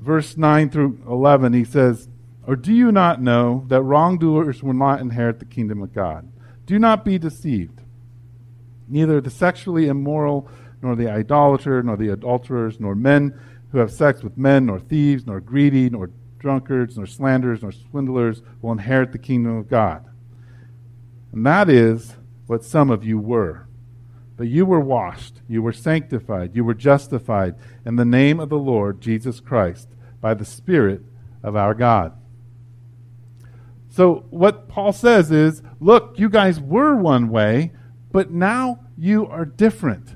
verse 0.00 0.38
9 0.38 0.70
through 0.70 0.98
11 1.06 1.52
he 1.52 1.64
says, 1.64 2.08
"Or 2.46 2.56
do 2.56 2.72
you 2.72 2.90
not 2.90 3.20
know 3.20 3.66
that 3.68 3.82
wrongdoers 3.82 4.62
will 4.62 4.72
not 4.72 5.02
inherit 5.02 5.38
the 5.38 5.44
kingdom 5.44 5.82
of 5.82 5.92
God? 5.92 6.26
Do 6.64 6.78
not 6.78 7.04
be 7.04 7.18
deceived. 7.18 7.82
Neither 8.88 9.20
the 9.20 9.28
sexually 9.28 9.86
immoral, 9.86 10.48
nor 10.80 10.96
the 10.96 11.10
idolater, 11.10 11.82
nor 11.82 11.98
the 11.98 12.08
adulterers, 12.10 12.78
nor 12.80 12.94
men 12.94 13.38
who 13.74 13.80
have 13.80 13.90
sex 13.90 14.22
with 14.22 14.38
men, 14.38 14.66
nor 14.66 14.78
thieves, 14.78 15.26
nor 15.26 15.40
greedy, 15.40 15.90
nor 15.90 16.10
drunkards, 16.38 16.96
nor 16.96 17.06
slanderers, 17.06 17.60
nor 17.60 17.72
swindlers 17.72 18.40
will 18.62 18.70
inherit 18.70 19.10
the 19.10 19.18
kingdom 19.18 19.56
of 19.56 19.68
God." 19.68 20.04
And 21.32 21.44
that 21.44 21.68
is 21.68 22.16
what 22.46 22.62
some 22.62 22.88
of 22.88 23.02
you 23.02 23.18
were. 23.18 23.66
But 24.36 24.46
you 24.46 24.64
were 24.64 24.78
washed, 24.78 25.42
you 25.48 25.60
were 25.60 25.72
sanctified, 25.72 26.54
you 26.54 26.64
were 26.64 26.74
justified 26.74 27.56
in 27.84 27.96
the 27.96 28.04
name 28.04 28.38
of 28.38 28.48
the 28.48 28.58
Lord 28.58 29.00
Jesus 29.00 29.40
Christ 29.40 29.88
by 30.20 30.34
the 30.34 30.44
Spirit 30.44 31.02
of 31.42 31.56
our 31.56 31.74
God. 31.74 32.12
So, 33.88 34.26
what 34.30 34.68
Paul 34.68 34.92
says 34.92 35.32
is 35.32 35.62
look, 35.80 36.14
you 36.18 36.28
guys 36.28 36.60
were 36.60 36.94
one 36.94 37.28
way, 37.28 37.72
but 38.12 38.30
now 38.30 38.78
you 38.96 39.26
are 39.26 39.44
different. 39.44 40.14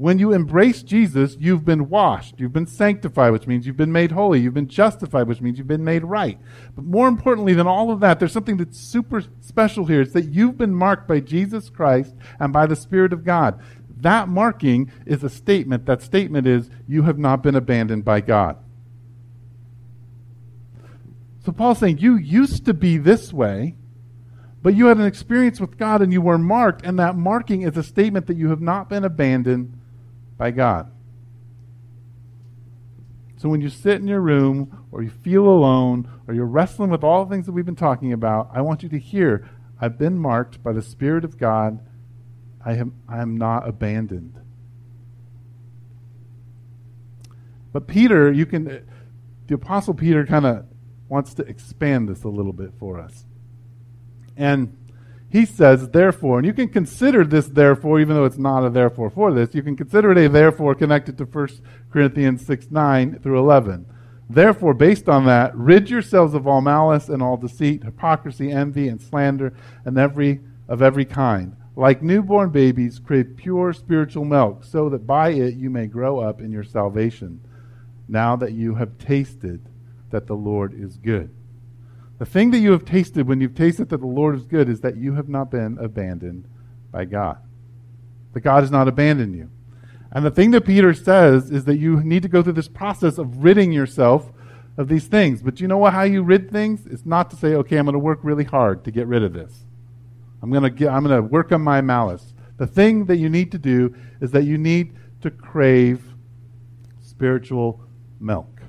When 0.00 0.18
you 0.18 0.32
embrace 0.32 0.82
Jesus, 0.82 1.36
you've 1.38 1.66
been 1.66 1.90
washed, 1.90 2.40
you've 2.40 2.54
been 2.54 2.66
sanctified, 2.66 3.32
which 3.32 3.46
means 3.46 3.66
you've 3.66 3.76
been 3.76 3.92
made 3.92 4.12
holy, 4.12 4.40
you've 4.40 4.54
been 4.54 4.66
justified, 4.66 5.28
which 5.28 5.42
means 5.42 5.58
you've 5.58 5.68
been 5.68 5.84
made 5.84 6.04
right. 6.04 6.38
But 6.74 6.86
more 6.86 7.06
importantly 7.06 7.52
than 7.52 7.66
all 7.66 7.90
of 7.90 8.00
that, 8.00 8.18
there's 8.18 8.32
something 8.32 8.56
that's 8.56 8.78
super 8.78 9.22
special 9.42 9.84
here. 9.84 10.00
It's 10.00 10.14
that 10.14 10.32
you've 10.32 10.56
been 10.56 10.74
marked 10.74 11.06
by 11.06 11.20
Jesus 11.20 11.68
Christ 11.68 12.14
and 12.38 12.50
by 12.50 12.64
the 12.64 12.76
Spirit 12.76 13.12
of 13.12 13.24
God. 13.24 13.60
That 13.98 14.26
marking 14.26 14.90
is 15.04 15.22
a 15.22 15.28
statement. 15.28 15.84
That 15.84 16.00
statement 16.00 16.46
is, 16.46 16.70
you 16.88 17.02
have 17.02 17.18
not 17.18 17.42
been 17.42 17.54
abandoned 17.54 18.06
by 18.06 18.22
God. 18.22 18.56
So 21.44 21.52
Paul's 21.52 21.78
saying, 21.78 21.98
you 21.98 22.16
used 22.16 22.64
to 22.64 22.72
be 22.72 22.96
this 22.96 23.34
way, 23.34 23.76
But 24.62 24.74
you 24.74 24.86
had 24.86 24.98
an 24.98 25.06
experience 25.06 25.60
with 25.60 25.78
God 25.78 26.02
and 26.02 26.12
you 26.12 26.20
were 26.20 26.38
marked, 26.38 26.84
and 26.84 26.98
that 26.98 27.16
marking 27.16 27.62
is 27.62 27.76
a 27.76 27.82
statement 27.82 28.26
that 28.26 28.36
you 28.36 28.50
have 28.50 28.60
not 28.60 28.88
been 28.88 29.04
abandoned 29.04 29.79
by 30.40 30.50
God. 30.50 30.90
So 33.36 33.50
when 33.50 33.60
you 33.60 33.68
sit 33.68 34.00
in 34.00 34.08
your 34.08 34.22
room 34.22 34.86
or 34.90 35.02
you 35.02 35.10
feel 35.10 35.46
alone 35.46 36.10
or 36.26 36.32
you're 36.32 36.46
wrestling 36.46 36.88
with 36.88 37.04
all 37.04 37.26
the 37.26 37.30
things 37.30 37.44
that 37.44 37.52
we've 37.52 37.66
been 37.66 37.76
talking 37.76 38.14
about, 38.14 38.50
I 38.54 38.62
want 38.62 38.82
you 38.82 38.88
to 38.88 38.98
hear 38.98 39.46
I've 39.78 39.98
been 39.98 40.18
marked 40.18 40.62
by 40.62 40.72
the 40.72 40.80
Spirit 40.80 41.26
of 41.26 41.36
God. 41.36 41.86
I 42.64 42.72
am, 42.72 42.94
I 43.06 43.20
am 43.20 43.36
not 43.36 43.68
abandoned. 43.68 44.34
But 47.72 47.86
Peter, 47.86 48.32
you 48.32 48.46
can, 48.46 48.86
the 49.46 49.54
Apostle 49.54 49.92
Peter 49.92 50.24
kind 50.24 50.46
of 50.46 50.64
wants 51.08 51.34
to 51.34 51.42
expand 51.42 52.08
this 52.08 52.24
a 52.24 52.28
little 52.28 52.54
bit 52.54 52.72
for 52.78 52.98
us. 52.98 53.26
And 54.38 54.74
he 55.30 55.46
says, 55.46 55.90
therefore, 55.90 56.38
and 56.38 56.46
you 56.46 56.52
can 56.52 56.68
consider 56.68 57.24
this 57.24 57.46
therefore, 57.46 58.00
even 58.00 58.16
though 58.16 58.24
it's 58.24 58.36
not 58.36 58.66
a 58.66 58.70
therefore 58.70 59.10
for 59.10 59.32
this, 59.32 59.54
you 59.54 59.62
can 59.62 59.76
consider 59.76 60.10
it 60.10 60.18
a 60.18 60.28
therefore 60.28 60.74
connected 60.74 61.16
to 61.18 61.24
1 61.24 61.48
Corinthians 61.92 62.44
6 62.44 62.70
9 62.70 63.20
through 63.20 63.38
11. 63.38 63.86
Therefore, 64.28 64.74
based 64.74 65.08
on 65.08 65.26
that, 65.26 65.56
rid 65.56 65.88
yourselves 65.88 66.34
of 66.34 66.48
all 66.48 66.60
malice 66.60 67.08
and 67.08 67.22
all 67.22 67.36
deceit, 67.36 67.84
hypocrisy, 67.84 68.50
envy, 68.50 68.88
and 68.88 69.00
slander, 69.00 69.54
and 69.84 69.96
every 69.96 70.40
of 70.68 70.82
every 70.82 71.04
kind. 71.04 71.56
Like 71.76 72.02
newborn 72.02 72.50
babies, 72.50 72.98
crave 72.98 73.34
pure 73.36 73.72
spiritual 73.72 74.24
milk, 74.24 74.64
so 74.64 74.88
that 74.88 75.06
by 75.06 75.30
it 75.30 75.54
you 75.54 75.70
may 75.70 75.86
grow 75.86 76.18
up 76.18 76.40
in 76.40 76.50
your 76.50 76.64
salvation, 76.64 77.40
now 78.08 78.34
that 78.36 78.52
you 78.52 78.74
have 78.74 78.98
tasted 78.98 79.60
that 80.10 80.26
the 80.26 80.34
Lord 80.34 80.74
is 80.74 80.96
good. 80.96 81.30
The 82.20 82.26
thing 82.26 82.50
that 82.50 82.58
you 82.58 82.72
have 82.72 82.84
tasted 82.84 83.26
when 83.26 83.40
you've 83.40 83.54
tasted 83.54 83.88
that 83.88 84.00
the 84.00 84.06
Lord 84.06 84.36
is 84.36 84.44
good 84.44 84.68
is 84.68 84.82
that 84.82 84.94
you 84.94 85.14
have 85.14 85.30
not 85.30 85.50
been 85.50 85.78
abandoned 85.78 86.44
by 86.92 87.06
God. 87.06 87.38
That 88.34 88.40
God 88.40 88.60
has 88.60 88.70
not 88.70 88.88
abandoned 88.88 89.34
you. 89.34 89.50
And 90.12 90.22
the 90.22 90.30
thing 90.30 90.50
that 90.50 90.66
Peter 90.66 90.92
says 90.92 91.50
is 91.50 91.64
that 91.64 91.78
you 91.78 92.02
need 92.02 92.22
to 92.22 92.28
go 92.28 92.42
through 92.42 92.52
this 92.52 92.68
process 92.68 93.16
of 93.16 93.42
ridding 93.42 93.72
yourself 93.72 94.30
of 94.76 94.88
these 94.88 95.06
things. 95.06 95.42
But 95.42 95.62
you 95.62 95.66
know 95.66 95.78
what, 95.78 95.94
how 95.94 96.02
you 96.02 96.22
rid 96.22 96.50
things? 96.50 96.86
It's 96.86 97.06
not 97.06 97.30
to 97.30 97.36
say, 97.36 97.54
okay, 97.54 97.78
I'm 97.78 97.86
going 97.86 97.94
to 97.94 97.98
work 97.98 98.18
really 98.22 98.44
hard 98.44 98.84
to 98.84 98.90
get 98.90 99.06
rid 99.06 99.22
of 99.22 99.32
this. 99.32 99.64
I'm 100.42 100.50
going 100.50 100.64
to 100.64 100.70
get, 100.70 100.90
I'm 100.90 101.02
going 101.02 101.16
to 101.16 101.26
work 101.26 101.52
on 101.52 101.62
my 101.62 101.80
malice. 101.80 102.34
The 102.58 102.66
thing 102.66 103.06
that 103.06 103.16
you 103.16 103.30
need 103.30 103.50
to 103.52 103.58
do 103.58 103.96
is 104.20 104.30
that 104.32 104.44
you 104.44 104.58
need 104.58 104.94
to 105.22 105.30
crave 105.30 106.04
spiritual 107.00 107.80
milk. 108.20 108.60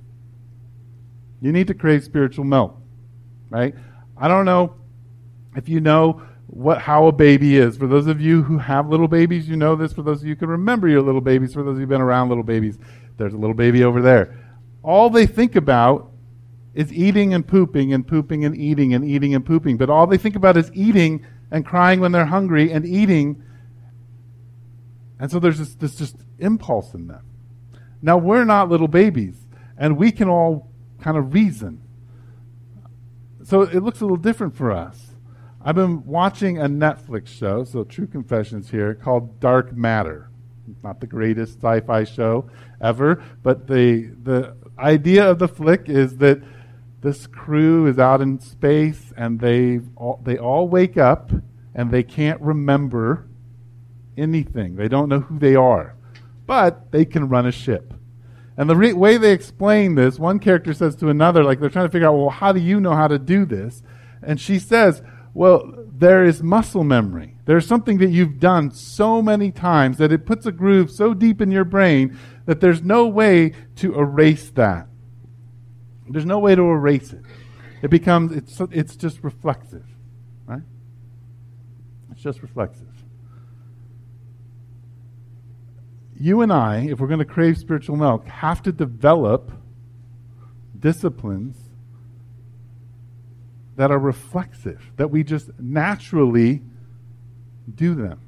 You 1.42 1.52
need 1.52 1.68
to 1.68 1.74
crave 1.74 2.06
spiritual 2.06 2.46
milk 2.46 2.81
right? 3.52 3.76
I 4.18 4.28
don't 4.28 4.46
know 4.46 4.76
if 5.56 5.70
you 5.70 5.80
know 5.80 6.24
what 6.48 6.82
how 6.82 7.08
a 7.08 7.12
baby 7.12 7.58
is. 7.58 7.78
For 7.78 7.88
those 7.88 8.08
of 8.08 8.20
you 8.20 8.42
who 8.42 8.58
have 8.58 8.90
little 8.90 9.08
babies, 9.08 9.48
you 9.48 9.56
know 9.56 9.76
this. 9.76 9.94
For 9.94 10.02
those 10.02 10.22
of 10.22 10.28
you 10.28 10.34
who 10.34 10.40
can 10.40 10.50
remember 10.50 10.88
your 10.88 11.02
little 11.02 11.22
babies, 11.22 11.54
for 11.54 11.62
those 11.62 11.74
of 11.74 11.76
you 11.76 11.82
who've 11.82 11.90
been 11.90 12.02
around 12.02 12.30
little 12.30 12.44
babies, 12.44 12.80
there's 13.18 13.34
a 13.34 13.38
little 13.38 13.54
baby 13.54 13.84
over 13.84 14.02
there. 14.02 14.38
All 14.82 15.10
they 15.10 15.28
think 15.28 15.56
about 15.56 16.12
is 16.74 16.92
eating 16.92 17.34
and 17.34 17.48
pooping 17.48 17.94
and 17.94 18.08
pooping 18.08 18.46
and 18.46 18.56
eating 18.56 18.94
and 18.94 19.06
eating 19.06 19.36
and 19.36 19.46
pooping. 19.46 19.78
But 19.78 19.90
all 19.90 20.08
they 20.08 20.18
think 20.18 20.36
about 20.36 20.58
is 20.58 20.72
eating 20.74 21.26
and 21.52 21.66
crying 21.66 22.00
when 22.00 22.12
they're 22.12 22.26
hungry 22.26 22.72
and 22.72 22.86
eating. 22.86 23.44
And 25.20 25.30
so 25.30 25.40
there's 25.40 25.60
this, 25.60 25.76
this 25.76 25.96
just 25.96 26.16
impulse 26.40 26.94
in 26.94 27.08
them. 27.08 27.26
Now, 28.02 28.18
we're 28.18 28.46
not 28.46 28.70
little 28.70 28.88
babies, 28.88 29.46
and 29.78 29.96
we 29.98 30.12
can 30.12 30.28
all 30.28 30.72
kind 31.02 31.18
of 31.18 31.34
reason. 31.34 31.82
So 33.52 33.64
it 33.64 33.84
looks 33.84 34.00
a 34.00 34.06
little 34.06 34.16
different 34.16 34.56
for 34.56 34.72
us. 34.72 35.14
I've 35.62 35.76
been 35.76 36.06
watching 36.06 36.58
a 36.58 36.70
Netflix 36.70 37.28
show, 37.28 37.66
so 37.66 37.84
true 37.84 38.08
confessions 38.08 38.72
here, 38.72 38.96
called 38.96 39.42
Dark 39.42 39.76
Matter. 39.76 40.30
Not 40.82 41.02
the 41.02 41.08
greatest 41.08 41.58
sci-fi 41.58 42.06
show 42.06 42.50
ever, 42.80 43.22
but 43.44 43.68
the 43.68 44.16
the 44.24 44.56
idea 44.80 45.30
of 45.30 45.40
the 45.40 45.50
flick 45.50 45.90
is 45.90 46.16
that 46.20 46.42
this 47.02 47.28
crew 47.28 47.88
is 47.88 48.00
out 48.00 48.22
in 48.22 48.40
space 48.40 49.12
and 49.18 49.38
they 49.42 49.82
all, 49.98 50.22
they 50.24 50.38
all 50.38 50.70
wake 50.70 50.98
up 50.98 51.34
and 51.76 51.92
they 51.92 52.04
can't 52.04 52.40
remember 52.40 53.28
anything. 54.16 54.78
They 54.78 54.88
don't 54.88 55.10
know 55.10 55.20
who 55.20 55.38
they 55.40 55.56
are, 55.56 55.98
but 56.46 56.94
they 56.94 57.04
can 57.04 57.28
run 57.28 57.46
a 57.46 57.52
ship. 57.52 57.94
And 58.62 58.70
the 58.70 58.76
re- 58.76 58.94
way 58.94 59.18
they 59.18 59.32
explain 59.32 59.96
this, 59.96 60.20
one 60.20 60.38
character 60.38 60.72
says 60.72 60.96
to 60.98 61.10
another, 61.10 61.44
like 61.44 61.60
they're 61.60 61.68
trying 61.68 61.88
to 61.88 61.92
figure 61.92 62.08
out, 62.08 62.14
well, 62.14 62.30
how 62.30 62.52
do 62.52 62.60
you 62.60 62.80
know 62.80 62.94
how 62.94 63.08
to 63.08 63.18
do 63.18 63.44
this? 63.44 63.82
And 64.22 64.40
she 64.40 64.60
says, 64.60 65.02
well, 65.34 65.74
there 65.92 66.24
is 66.24 66.44
muscle 66.44 66.84
memory. 66.84 67.40
There's 67.46 67.66
something 67.66 67.98
that 67.98 68.12
you've 68.12 68.40
done 68.40 68.70
so 68.70 69.20
many 69.20 69.50
times 69.50 69.98
that 69.98 70.12
it 70.12 70.28
puts 70.28 70.46
a 70.46 70.52
groove 70.52 70.92
so 70.92 71.16
deep 71.16 71.42
in 71.42 71.50
your 71.50 71.64
brain 71.64 72.16
that 72.46 72.62
there's 72.62 72.84
no 72.84 73.08
way 73.08 73.54
to 73.78 73.96
erase 73.96 74.52
that. 74.52 74.88
There's 76.08 76.28
no 76.28 76.38
way 76.38 76.54
to 76.54 76.62
erase 76.62 77.14
it. 77.14 77.24
It 77.82 77.90
becomes, 77.90 78.32
it's, 78.32 78.62
it's 78.70 78.96
just 78.96 79.24
reflexive, 79.24 79.88
right? 80.46 80.62
It's 82.12 82.22
just 82.22 82.44
reflexive. 82.44 82.91
You 86.22 86.42
and 86.42 86.54
I, 86.54 86.88
if 86.90 87.00
we're 87.00 87.08
going 87.08 87.20
to 87.20 87.26
crave 87.26 87.58
spiritual 87.58 87.96
milk, 87.96 88.28
have 88.28 88.62
to 88.64 88.72
develop 88.72 89.52
disciplines 90.78 91.58
that 93.76 93.90
are 93.90 93.98
reflexive, 93.98 94.92
that 94.98 95.10
we 95.10 95.24
just 95.24 95.50
naturally 95.60 96.62
do 97.74 97.96
them. 97.96 98.20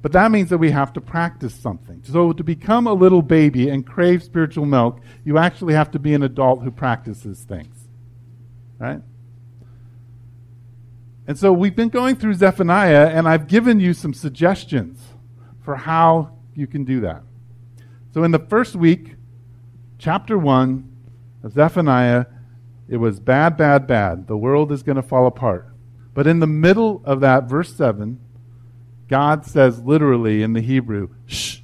But 0.00 0.12
that 0.12 0.30
means 0.30 0.50
that 0.50 0.58
we 0.58 0.70
have 0.70 0.92
to 0.92 1.00
practice 1.00 1.54
something. 1.54 2.02
So 2.04 2.32
to 2.32 2.44
become 2.44 2.86
a 2.86 2.92
little 2.92 3.22
baby 3.22 3.70
and 3.70 3.84
crave 3.84 4.22
spiritual 4.22 4.66
milk, 4.66 5.00
you 5.24 5.38
actually 5.38 5.74
have 5.74 5.90
to 5.92 5.98
be 5.98 6.14
an 6.14 6.22
adult 6.22 6.62
who 6.62 6.70
practices 6.70 7.40
things. 7.40 7.88
Right? 8.78 9.00
And 11.26 11.38
so 11.38 11.52
we've 11.52 11.74
been 11.74 11.88
going 11.88 12.16
through 12.16 12.34
Zephaniah, 12.34 13.08
and 13.08 13.26
I've 13.26 13.48
given 13.48 13.80
you 13.80 13.94
some 13.94 14.12
suggestions 14.12 15.00
for 15.64 15.74
how 15.74 16.34
you 16.54 16.66
can 16.66 16.84
do 16.84 17.00
that. 17.00 17.22
So 18.12 18.22
in 18.22 18.30
the 18.30 18.38
first 18.38 18.76
week, 18.76 19.16
chapter 19.98 20.38
1 20.38 20.88
of 21.42 21.52
Zephaniah, 21.52 22.26
it 22.88 22.98
was 22.98 23.20
bad, 23.20 23.56
bad, 23.56 23.86
bad. 23.86 24.26
The 24.26 24.36
world 24.36 24.70
is 24.70 24.82
going 24.82 24.96
to 24.96 25.02
fall 25.02 25.26
apart. 25.26 25.68
But 26.12 26.26
in 26.26 26.40
the 26.40 26.46
middle 26.46 27.02
of 27.04 27.20
that, 27.20 27.44
verse 27.44 27.74
7, 27.74 28.20
God 29.08 29.44
says 29.44 29.80
literally 29.80 30.42
in 30.42 30.52
the 30.52 30.60
Hebrew, 30.60 31.08
shh. 31.26 31.58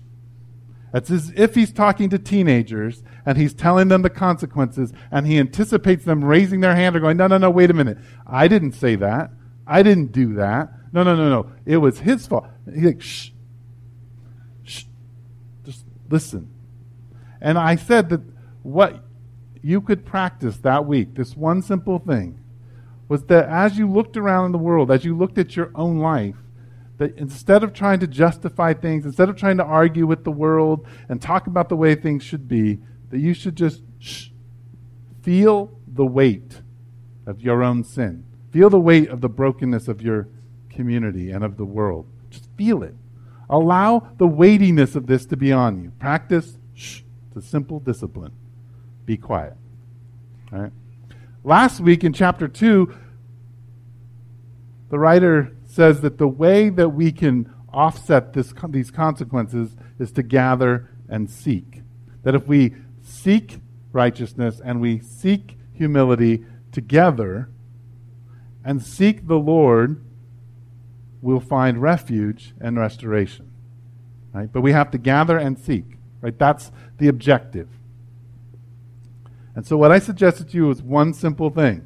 It's 0.93 1.11
as 1.11 1.33
if 1.37 1.55
he's 1.55 1.73
talking 1.73 2.11
to 2.11 2.19
teenagers 2.19 3.05
and 3.25 3.39
he's 3.39 3.55
telling 3.55 3.89
them 3.89 4.03
the 4.03 4.11
consequences 4.11 4.93
and 5.13 5.25
he 5.25 5.39
anticipates 5.39 6.05
them 6.05 6.25
raising 6.25 6.61
their 6.61 6.75
hand 6.75 6.97
or 6.97 7.01
going, 7.01 7.17
no, 7.17 7.29
no, 7.29 7.39
no, 7.39 7.49
wait 7.49 7.71
a 7.71 7.75
minute. 7.75 7.99
I 8.27 8.49
didn't 8.49 8.73
say 8.73 8.97
that. 8.97 9.31
I 9.67 9.85
didn't 9.85 10.11
do 10.11 10.35
that. 10.35 10.73
No, 10.93 11.05
no, 11.05 11.15
no, 11.15 11.29
no. 11.29 11.53
It 11.65 11.77
was 11.77 12.01
his 12.01 12.27
fault. 12.27 12.47
He's 12.75 12.85
like, 12.85 13.03
shh. 13.03 13.31
Listen. 16.11 16.51
And 17.41 17.57
I 17.57 17.77
said 17.77 18.11
that 18.11 18.21
what 18.63 19.03
you 19.63 19.81
could 19.81 20.05
practice 20.05 20.59
that 20.59 20.85
week, 20.87 21.15
this 21.15 21.37
one 21.37 21.63
simple 21.63 21.99
thing, 21.99 22.39
was 23.09 23.25
that 23.25 23.49
as 23.49 23.79
you 23.79 23.91
looked 23.91 24.17
around 24.17 24.47
in 24.47 24.53
the 24.53 24.59
world, 24.59 24.91
as 24.91 25.05
you 25.05 25.17
looked 25.17 25.39
at 25.39 25.57
your 25.57 25.71
own 25.75 25.99
life, 25.99 26.37
that 26.99 27.17
instead 27.17 27.65
of 27.65 27.73
trying 27.73 27.99
to 28.01 28.07
justify 28.07 28.75
things, 28.75 29.07
instead 29.07 29.29
of 29.29 29.37
trying 29.37 29.57
to 29.57 29.65
argue 29.65 30.07
with 30.07 30.23
the 30.25 30.31
world 30.31 30.87
and 31.09 31.21
talk 31.21 31.47
about 31.47 31.69
the 31.69 31.77
way 31.77 31.95
things 31.95 32.23
should 32.23 32.47
be, 32.47 32.79
that 33.09 33.19
you 33.19 33.33
should 33.33 33.57
just 33.57 33.83
shh, 33.99 34.29
feel 35.23 35.71
the 35.89 36.05
weight 36.05 36.61
of 37.27 37.41
your 37.41 37.63
own 37.63 37.85
sin. 37.85 38.25
Feel 38.53 38.69
the 38.69 38.81
weight 38.81 39.09
of 39.09 39.21
the 39.21 39.29
brokenness 39.29 39.89
of 39.89 40.03
your 40.03 40.29
community 40.69 41.31
and 41.31 41.43
of 41.43 41.57
the 41.57 41.65
world. 41.65 42.07
Just 42.31 42.49
feel 42.57 42.83
it. 42.83 42.95
Allow 43.51 44.09
the 44.17 44.29
weightiness 44.29 44.95
of 44.95 45.09
this 45.09 45.27
to 45.27 45.37
be 45.37 45.53
on 45.53 45.83
you. 45.83 45.91
Practice, 45.99 46.57
shh, 46.73 47.01
it's 47.27 47.45
a 47.45 47.49
simple 47.49 47.81
discipline. 47.81 48.33
Be 49.05 49.17
quiet. 49.17 49.55
All 50.53 50.61
right. 50.61 50.73
Last 51.43 51.81
week 51.81 52.05
in 52.05 52.13
chapter 52.13 52.47
2, 52.47 52.95
the 54.91 54.99
writer 54.99 55.57
says 55.67 56.01
that 56.03 56.19
the 56.19 56.29
way 56.29 56.69
that 56.69 56.91
we 56.91 57.11
can 57.11 57.53
offset 57.73 58.35
this, 58.35 58.55
these 58.69 58.93
consequences 58.93 59.77
is 59.99 60.13
to 60.13 60.23
gather 60.23 60.89
and 61.09 61.29
seek. 61.29 61.83
That 62.23 62.37
if 62.37 62.47
we 62.47 62.75
seek 63.03 63.59
righteousness 63.93 64.61
and 64.65 64.81
we 64.81 65.01
seek 65.01 65.57
humility 65.73 66.45
together 66.71 67.49
and 68.65 68.81
seek 68.81 69.27
the 69.27 69.39
Lord, 69.39 70.05
we'll 71.23 71.41
find 71.41 71.83
refuge 71.83 72.55
and 72.61 72.79
restoration. 72.79 73.51
Right? 74.33 74.51
But 74.53 74.61
we 74.61 74.73
have 74.73 74.91
to 74.93 74.99
gather 74.99 75.39
and 75.39 75.59
seek. 75.59 75.97
Right? 76.21 76.39
That's 76.39 76.71
the 76.99 77.09
objective. 77.09 77.69
And 79.55 79.67
so 79.67 79.77
what 79.77 79.93
I 79.93 79.99
suggested 79.99 80.51
to 80.51 80.57
you 80.57 80.71
is 80.71 80.83
one 80.83 81.13
simple 81.13 81.51
thing. 81.51 81.85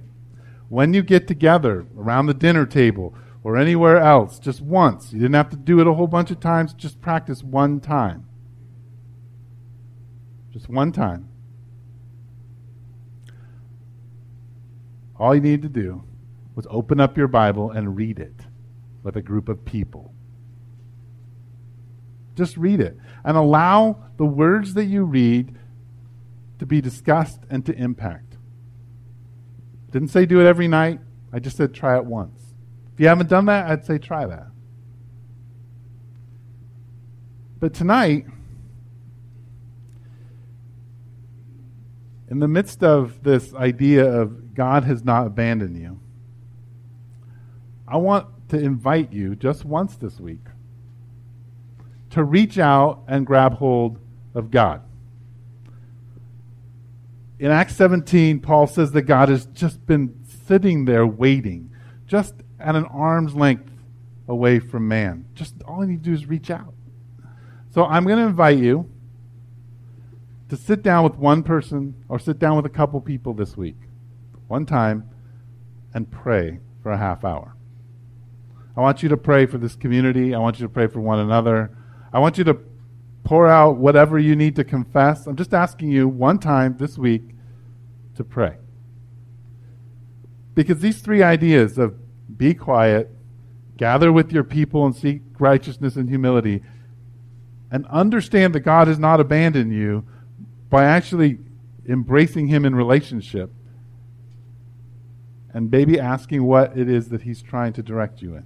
when 0.69 0.95
you 0.95 1.03
get 1.03 1.29
together 1.29 1.87
around 1.97 2.27
the 2.27 2.35
dinner 2.35 2.67
table 2.67 3.15
or 3.45 3.57
anywhere 3.57 3.99
else, 3.99 4.39
just 4.39 4.61
once. 4.61 5.13
You 5.13 5.21
didn't 5.21 5.35
have 5.35 5.51
to 5.51 5.57
do 5.57 5.79
it 5.81 5.87
a 5.87 5.93
whole 5.93 6.07
bunch 6.07 6.31
of 6.31 6.41
times, 6.41 6.73
just 6.73 7.01
practice 7.01 7.43
one 7.43 7.79
time. 7.79 8.27
Just 10.51 10.69
one 10.69 10.91
time. 10.91 11.29
All 15.17 15.35
you 15.35 15.41
need 15.41 15.63
to 15.63 15.69
do 15.69 16.03
was 16.55 16.67
open 16.71 16.99
up 16.99 17.17
your 17.17 17.29
Bible 17.29 17.71
and 17.71 17.97
read 17.97 18.19
it 18.19 18.34
with 19.05 19.17
a 19.17 19.23
group 19.23 19.49
of 19.49 19.65
people. 19.65 20.13
Just 22.35 22.57
read 22.57 22.81
it 22.81 22.99
and 23.25 23.37
allow 23.37 23.99
the 24.17 24.25
words 24.25 24.75
that 24.75 24.87
you 24.87 25.05
read 25.05 25.55
to 26.59 26.67
be 26.67 26.81
discussed 26.81 27.41
and 27.49 27.65
to 27.67 27.73
impact. 27.77 28.37
Didn't 29.93 30.09
say 30.09 30.27
do 30.27 30.41
it 30.41 30.47
every 30.47 30.67
night. 30.67 30.99
I 31.33 31.39
just 31.39 31.57
said 31.57 31.73
try 31.73 31.97
it 31.97 32.05
once. 32.05 32.41
If 32.95 33.01
you 33.01 33.07
haven't 33.07 33.29
done 33.29 33.47
that, 33.47 33.71
I'd 33.71 33.85
say 33.85 33.99
try 33.99 34.27
that. 34.27 34.49
But 37.61 37.75
tonight, 37.75 38.27
in 42.29 42.41
the 42.41 42.49
midst 42.49 42.83
of 42.83 43.23
this 43.23 43.55
idea 43.55 44.05
of 44.05 44.55
God 44.55 44.85
has 44.85 45.05
not 45.05 45.27
abandoned 45.27 45.77
you, 45.79 46.01
I 47.87 47.97
want 47.97 48.27
to 48.55 48.65
invite 48.65 49.13
you 49.13 49.35
just 49.35 49.65
once 49.65 49.97
this 49.97 50.19
week 50.19 50.47
to 52.11 52.23
reach 52.23 52.59
out 52.59 53.03
and 53.09 53.27
grab 53.27 53.55
hold 53.55 53.99
of 54.35 54.51
God. 54.51 54.83
In 57.41 57.51
Acts 57.51 57.75
17, 57.77 58.39
Paul 58.39 58.69
says 58.69 58.93
that 58.93 59.03
God 59.03 59.29
has 59.29 59.47
just 59.47 59.85
been 59.87 60.25
sitting 60.47 60.85
there 60.85 61.05
waiting, 61.05 61.71
just 62.07 62.35
at 62.61 62.77
an 62.77 62.85
arm's 62.85 63.35
length 63.35 63.71
away 64.29 64.61
from 64.61 64.87
man. 64.87 65.27
Just 65.35 65.55
all 65.65 65.85
you 65.85 65.91
need 65.91 66.05
to 66.05 66.11
do 66.11 66.15
is 66.15 66.27
reach 66.27 66.51
out. 66.51 66.73
So 67.71 67.85
I'm 67.85 68.05
going 68.05 68.19
to 68.19 68.25
invite 68.25 68.59
you 68.59 68.89
to 70.49 70.57
sit 70.57 70.83
down 70.83 71.03
with 71.03 71.17
one 71.17 71.43
person 71.43 71.95
or 72.09 72.21
sit 72.21 72.39
down 72.39 72.55
with 72.55 72.67
a 72.67 72.71
couple 72.71 73.01
people 73.01 73.35
this 73.35 73.57
week, 73.57 73.77
one 74.47 74.65
time, 74.65 75.11
and 75.93 76.09
pray 76.09 76.61
for 76.81 76.93
a 76.93 76.97
half 76.97 77.25
hour. 77.25 77.54
I 78.77 78.81
want 78.81 79.03
you 79.03 79.09
to 79.11 79.17
pray 79.17 79.47
for 79.47 79.59
this 79.59 79.77
community. 79.77 80.35
I 80.35 80.39
want 80.39 80.59
you 80.59 80.67
to 80.67 80.73
pray 80.73 80.89
for 80.89 81.01
one 81.01 81.21
another. 81.21 81.77
I 82.13 82.19
want 82.19 82.39
you 82.39 82.45
to 82.45 82.59
pour 83.23 83.49
out 83.49 83.77
whatever 83.77 84.19
you 84.19 84.37
need 84.37 84.57
to 84.57 84.65
confess. 84.65 85.27
I'm 85.27 85.37
just 85.37 85.55
asking 85.55 85.91
you 85.91 86.09
one 86.09 86.39
time 86.39 86.77
this 86.79 86.99
week 86.99 87.23
to 88.17 88.25
pray. 88.25 88.57
Because 90.55 90.81
these 90.81 91.01
three 91.01 91.23
ideas 91.23 91.79
of 91.79 91.95
be 92.37 92.55
quiet, 92.55 93.11
gather 93.77 94.13
with 94.13 94.33
your 94.33 94.45
people 94.45 94.85
and 94.87 94.95
seek 94.95 95.23
righteousness 95.39 95.97
and 95.97 96.09
humility, 96.09 96.63
and 97.71 97.87
understand 97.87 98.55
that 98.55 98.61
God 98.61 98.89
has 98.89 98.99
not 98.99 99.21
abandoned 99.21 99.73
you 99.73 100.05
by 100.69 100.85
actually 100.85 101.39
embracing 101.89 102.49
Him 102.49 102.65
in 102.65 102.75
relationship 102.75 103.53
and 105.53 105.71
maybe 105.71 105.99
asking 105.99 106.45
what 106.45 106.77
it 106.77 106.89
is 106.89 107.09
that 107.09 107.23
He's 107.23 107.43
trying 107.43 107.73
to 107.75 107.83
direct 107.83 108.21
you 108.21 108.37
in. 108.37 108.45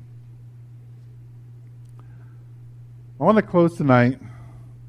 I 3.20 3.24
want 3.24 3.36
to 3.36 3.42
close 3.42 3.76
tonight, 3.76 4.20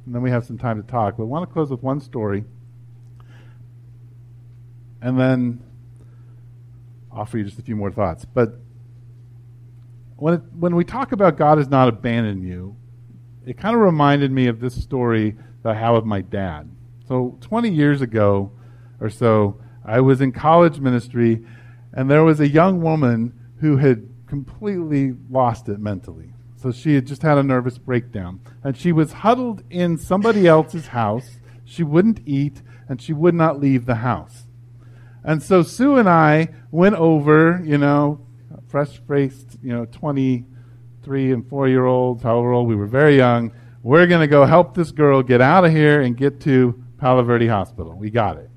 and 0.06 0.13
then 0.15 0.22
we 0.22 0.30
have 0.30 0.46
some 0.46 0.58
time 0.58 0.80
to 0.80 0.88
talk, 0.88 1.18
but 1.18 1.24
I 1.24 1.26
want 1.26 1.50
to 1.50 1.52
close 1.52 1.72
with 1.72 1.82
one 1.82 2.00
story 2.00 2.44
and 5.02 5.20
then 5.20 5.63
offer 7.12 7.39
you 7.39 7.44
just 7.44 7.58
a 7.58 7.63
few 7.63 7.76
more 7.76 7.92
thoughts. 7.92 8.26
But 8.26 8.54
when, 10.18 10.36
it, 10.36 10.42
when 10.54 10.76
we 10.76 10.84
talk 10.84 11.12
about 11.12 11.38
God 11.38 11.58
has 11.58 11.70
not 11.70 11.88
abandoned 11.88 12.48
you, 12.48 12.76
it 13.48 13.58
kind 13.58 13.76
of 13.76 13.82
reminded 13.82 14.32
me 14.32 14.46
of 14.46 14.60
this 14.60 14.76
story 14.76 15.36
that 15.63 15.76
I 15.76 15.80
have 15.80 15.96
with 15.96 16.06
my 16.06 16.22
dad. 16.22 16.70
So 17.08 17.36
20 17.42 17.70
years 17.70 18.02
ago 18.02 18.52
or 19.00 19.10
so, 19.10 19.60
I 19.84 20.02
was 20.02 20.22
in 20.22 20.34
college 20.34 20.80
ministry, 20.80 21.44
and 21.94 22.12
there 22.12 22.24
was 22.24 22.39
a 22.39 22.48
young 22.48 22.82
woman 22.82 23.34
who 23.60 23.78
had 23.78 24.08
completely 24.28 25.15
lost 25.32 25.68
it 25.68 25.80
mentally. 25.80 26.34
So 26.62 26.74
she 26.74 26.95
had 26.95 27.08
just 27.08 27.22
had 27.22 27.38
a 27.38 27.43
nervous 27.43 27.78
breakdown. 27.78 28.41
And 28.63 28.76
she 28.76 28.91
was 28.91 29.13
huddled 29.13 29.63
in 29.69 29.98
somebody 29.98 30.45
else's 30.45 30.88
house. 30.88 31.38
She 31.63 31.84
wouldn't 31.84 32.19
eat, 32.26 32.62
and 32.89 33.02
she 33.02 33.13
would 33.13 33.34
not 33.34 33.62
leave 33.62 33.86
the 33.86 33.95
house. 33.95 34.43
And 35.24 35.41
so 35.41 35.63
Sue 35.63 35.95
and 35.95 36.10
I 36.10 36.50
went 36.69 36.95
over, 36.95 37.62
you 37.63 37.78
know, 37.78 38.19
fresh 38.67 39.00
faced, 39.08 39.58
you 39.63 39.72
know, 39.72 39.86
23 39.86 41.32
and 41.32 41.48
4 41.48 41.67
year 41.69 41.86
olds, 41.86 42.24
however 42.24 42.52
old 42.52 42.67
we 42.67 42.76
were, 42.76 42.88
very 42.88 43.15
young. 43.15 43.54
We're 43.82 44.08
going 44.08 44.22
to 44.22 44.28
go 44.28 44.45
help 44.45 44.76
this 44.76 44.91
girl 44.91 45.24
get 45.24 45.39
out 45.39 45.63
of 45.63 45.72
here 45.72 46.02
and 46.02 46.17
get 46.17 46.41
to 46.41 46.84
Palo 46.98 47.24
Verde 47.24 47.48
Hospital. 47.48 47.93
We 47.93 48.10
got 48.10 48.38
it. 48.38 48.50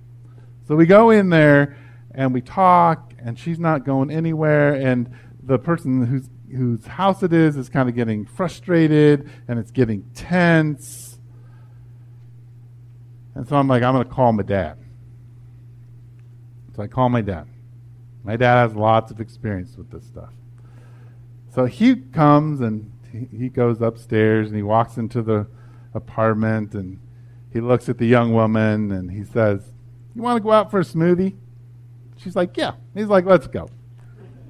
So 0.66 0.74
we 0.74 0.86
go 0.86 1.10
in 1.10 1.28
there 1.28 1.76
and 2.14 2.34
we 2.34 2.40
talk, 2.40 3.14
and 3.18 3.38
she's 3.38 3.60
not 3.60 3.84
going 3.84 4.10
anywhere. 4.10 4.74
And 4.74 5.10
the 5.42 5.58
person 5.58 6.06
whose, 6.06 6.28
whose 6.52 6.86
house 6.86 7.22
it 7.22 7.32
is 7.32 7.56
is 7.56 7.68
kind 7.68 7.88
of 7.88 7.94
getting 7.94 8.26
frustrated 8.26 9.30
and 9.48 9.58
it's 9.58 9.70
getting 9.70 10.02
tense. 10.14 11.18
And 13.34 13.48
so 13.48 13.56
I'm 13.56 13.68
like, 13.68 13.82
I'm 13.82 13.94
going 13.94 14.06
to 14.06 14.10
call 14.10 14.32
my 14.32 14.42
dad. 14.42 14.78
So 16.76 16.82
I 16.82 16.86
call 16.86 17.08
my 17.08 17.22
dad. 17.22 17.46
My 18.24 18.36
dad 18.36 18.68
has 18.68 18.74
lots 18.74 19.10
of 19.10 19.20
experience 19.20 19.76
with 19.76 19.90
this 19.90 20.04
stuff. 20.04 20.30
So 21.54 21.66
he 21.66 21.96
comes 21.96 22.60
and 22.60 22.90
he, 23.30 23.48
goes 23.50 23.82
upstairs 23.82 24.48
and 24.48 24.56
he 24.56 24.62
walks 24.62 24.96
into 24.96 25.20
the 25.20 25.46
apartment 25.92 26.74
and 26.74 26.98
he 27.52 27.60
looks 27.60 27.88
at 27.90 27.98
the 27.98 28.06
young 28.06 28.32
woman 28.32 28.90
and 28.92 29.10
he 29.10 29.24
says, 29.24 29.60
You 30.14 30.22
want 30.22 30.38
to 30.38 30.42
go 30.42 30.52
out 30.52 30.70
for 30.70 30.80
a 30.80 30.84
smoothie? 30.84 31.34
She's 32.16 32.34
like, 32.34 32.56
Yeah. 32.56 32.72
He's 32.94 33.08
like, 33.08 33.26
Let's 33.26 33.46
go. 33.46 33.68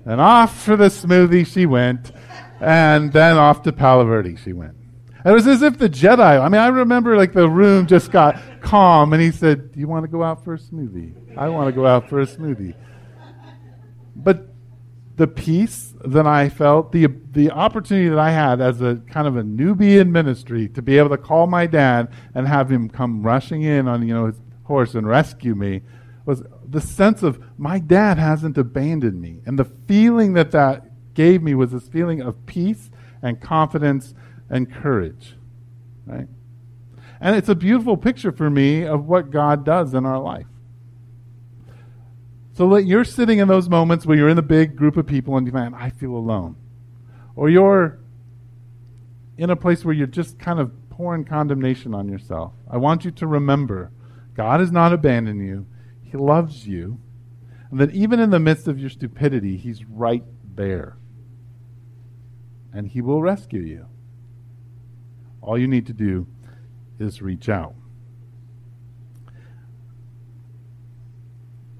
And 0.04 0.20
off 0.20 0.62
for 0.62 0.76
the 0.76 0.86
smoothie 0.86 1.46
she 1.46 1.66
went, 1.66 2.12
and 2.60 3.12
then 3.12 3.36
off 3.36 3.62
to 3.62 3.72
Palo 3.72 4.04
Verde 4.04 4.36
she 4.36 4.52
went. 4.52 4.74
It 5.24 5.30
was 5.30 5.46
as 5.46 5.62
if 5.62 5.78
the 5.78 5.88
Jedi, 5.88 6.40
I 6.40 6.48
mean, 6.48 6.60
I 6.60 6.66
remember 6.66 7.16
like 7.16 7.32
the 7.32 7.48
room 7.48 7.86
just 7.86 8.10
got 8.10 8.40
calm, 8.60 9.12
and 9.12 9.22
he 9.22 9.30
said, 9.30 9.72
Do 9.72 9.78
you 9.78 9.86
want 9.86 10.04
to 10.04 10.08
go 10.08 10.22
out 10.22 10.42
for 10.44 10.54
a 10.54 10.58
smoothie? 10.58 11.14
I 11.36 11.48
want 11.48 11.68
to 11.68 11.72
go 11.72 11.86
out 11.86 12.08
for 12.08 12.20
a 12.20 12.26
smoothie. 12.26 12.74
But 14.16 14.48
the 15.16 15.28
peace 15.28 15.94
that 16.04 16.26
I 16.26 16.48
felt, 16.48 16.90
the 16.90 17.06
the 17.30 17.50
opportunity 17.50 18.08
that 18.08 18.18
I 18.18 18.32
had 18.32 18.60
as 18.60 18.80
a 18.80 18.96
kind 19.10 19.28
of 19.28 19.36
a 19.36 19.42
newbie 19.42 20.00
in 20.00 20.10
ministry 20.10 20.68
to 20.70 20.82
be 20.82 20.98
able 20.98 21.10
to 21.10 21.18
call 21.18 21.46
my 21.46 21.66
dad 21.66 22.12
and 22.34 22.48
have 22.48 22.70
him 22.70 22.88
come 22.88 23.22
rushing 23.22 23.62
in 23.62 23.86
on 23.86 24.06
you 24.06 24.14
know 24.14 24.26
his 24.26 24.40
horse 24.64 24.94
and 24.94 25.06
rescue 25.06 25.54
me 25.54 25.82
was 26.24 26.42
the 26.68 26.80
sense 26.80 27.22
of 27.22 27.42
my 27.58 27.78
dad 27.78 28.18
hasn't 28.18 28.56
abandoned 28.56 29.20
me, 29.20 29.40
and 29.46 29.58
the 29.58 29.64
feeling 29.64 30.34
that 30.34 30.50
that 30.52 31.14
gave 31.14 31.42
me 31.42 31.54
was 31.54 31.72
this 31.72 31.88
feeling 31.88 32.20
of 32.20 32.46
peace 32.46 32.90
and 33.22 33.40
confidence 33.40 34.14
and 34.48 34.72
courage, 34.72 35.36
right? 36.06 36.28
And 37.20 37.36
it's 37.36 37.48
a 37.48 37.54
beautiful 37.54 37.96
picture 37.96 38.32
for 38.32 38.50
me 38.50 38.84
of 38.84 39.06
what 39.06 39.30
God 39.30 39.64
does 39.64 39.94
in 39.94 40.04
our 40.04 40.18
life. 40.18 40.46
So 42.54 42.76
you're 42.76 43.04
sitting 43.04 43.38
in 43.38 43.48
those 43.48 43.68
moments 43.68 44.04
where 44.04 44.16
you're 44.16 44.28
in 44.28 44.38
a 44.38 44.42
big 44.42 44.76
group 44.76 44.96
of 44.96 45.06
people 45.06 45.36
and 45.36 45.46
you 45.46 45.52
man, 45.52 45.74
I 45.74 45.90
feel 45.90 46.14
alone. 46.14 46.56
Or 47.34 47.48
you're 47.48 47.98
in 49.38 49.50
a 49.50 49.56
place 49.56 49.84
where 49.84 49.94
you're 49.94 50.06
just 50.06 50.38
kind 50.38 50.60
of 50.60 50.70
pouring 50.90 51.24
condemnation 51.24 51.94
on 51.94 52.08
yourself. 52.08 52.52
I 52.70 52.76
want 52.76 53.04
you 53.04 53.10
to 53.12 53.26
remember 53.26 53.90
God 54.34 54.60
has 54.60 54.70
not 54.70 54.92
abandoned 54.92 55.40
you. 55.40 55.66
He 56.12 56.18
loves 56.18 56.68
you. 56.68 57.00
And 57.70 57.80
that 57.80 57.94
even 57.94 58.20
in 58.20 58.28
the 58.28 58.38
midst 58.38 58.68
of 58.68 58.78
your 58.78 58.90
stupidity, 58.90 59.56
He's 59.56 59.84
right 59.86 60.22
there. 60.54 60.98
And 62.72 62.86
He 62.86 63.00
will 63.00 63.22
rescue 63.22 63.62
you. 63.62 63.86
All 65.40 65.58
you 65.58 65.66
need 65.66 65.86
to 65.86 65.94
do 65.94 66.26
is 67.00 67.22
reach 67.22 67.48
out. 67.48 67.74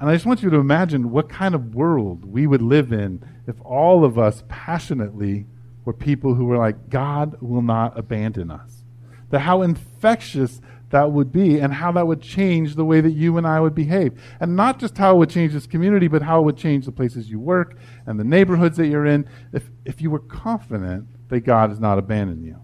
And 0.00 0.10
I 0.10 0.14
just 0.14 0.26
want 0.26 0.42
you 0.42 0.50
to 0.50 0.56
imagine 0.56 1.10
what 1.10 1.28
kind 1.28 1.54
of 1.54 1.74
world 1.74 2.24
we 2.24 2.46
would 2.46 2.62
live 2.62 2.90
in 2.90 3.22
if 3.46 3.60
all 3.60 4.04
of 4.04 4.18
us 4.18 4.42
passionately 4.48 5.46
were 5.84 5.92
people 5.92 6.34
who 6.34 6.46
were 6.46 6.56
like, 6.56 6.88
God 6.88 7.36
will 7.40 7.62
not 7.62 7.98
abandon 7.98 8.50
us. 8.50 8.84
That 9.30 9.40
how 9.40 9.62
infectious 9.62 10.60
that 10.92 11.10
would 11.10 11.32
be 11.32 11.58
and 11.58 11.72
how 11.72 11.90
that 11.90 12.06
would 12.06 12.20
change 12.20 12.74
the 12.74 12.84
way 12.84 13.00
that 13.00 13.12
you 13.12 13.38
and 13.38 13.46
I 13.46 13.60
would 13.60 13.74
behave. 13.74 14.12
And 14.40 14.54
not 14.54 14.78
just 14.78 14.96
how 14.98 15.14
it 15.14 15.18
would 15.18 15.30
change 15.30 15.54
this 15.54 15.66
community, 15.66 16.06
but 16.06 16.20
how 16.20 16.40
it 16.40 16.44
would 16.44 16.58
change 16.58 16.84
the 16.84 16.92
places 16.92 17.30
you 17.30 17.40
work 17.40 17.78
and 18.06 18.20
the 18.20 18.24
neighborhoods 18.24 18.76
that 18.76 18.88
you're 18.88 19.06
in 19.06 19.26
if, 19.52 19.70
if 19.86 20.02
you 20.02 20.10
were 20.10 20.18
confident 20.20 21.06
that 21.28 21.40
God 21.40 21.70
has 21.70 21.80
not 21.80 21.98
abandoned 21.98 22.44
you. 22.44 22.60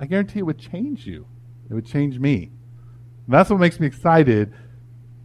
I 0.00 0.06
guarantee 0.06 0.38
it 0.38 0.46
would 0.46 0.58
change 0.58 1.06
you. 1.06 1.26
It 1.68 1.74
would 1.74 1.84
change 1.84 2.18
me. 2.18 2.50
And 3.26 3.34
that's 3.34 3.50
what 3.50 3.60
makes 3.60 3.78
me 3.78 3.86
excited 3.86 4.54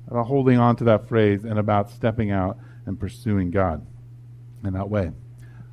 about 0.08 0.28
holding 0.28 0.60
on 0.60 0.76
to 0.76 0.84
that 0.84 1.08
phrase 1.08 1.46
and 1.46 1.58
about 1.58 1.90
stepping 1.90 2.32
out 2.32 2.58
and 2.86 3.00
pursuing 3.00 3.50
God 3.50 3.88
in 4.66 4.74
that 4.74 4.90
way. 4.90 5.12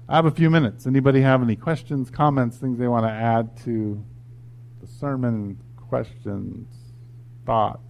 I 0.09 0.15
have 0.15 0.27
a 0.27 0.31
few 0.31 0.49
minutes. 0.49 0.87
Anybody 0.87 1.23
have 1.23 1.43
any 1.43 1.57
questions, 1.57 2.09
comments, 2.09 2.57
things 2.59 2.79
they 2.79 2.87
want 2.87 3.05
to 3.05 3.11
add 3.11 3.57
to 3.65 4.05
the 4.81 4.87
sermon? 4.87 5.59
Questions, 5.93 6.69
thoughts? 7.45 7.83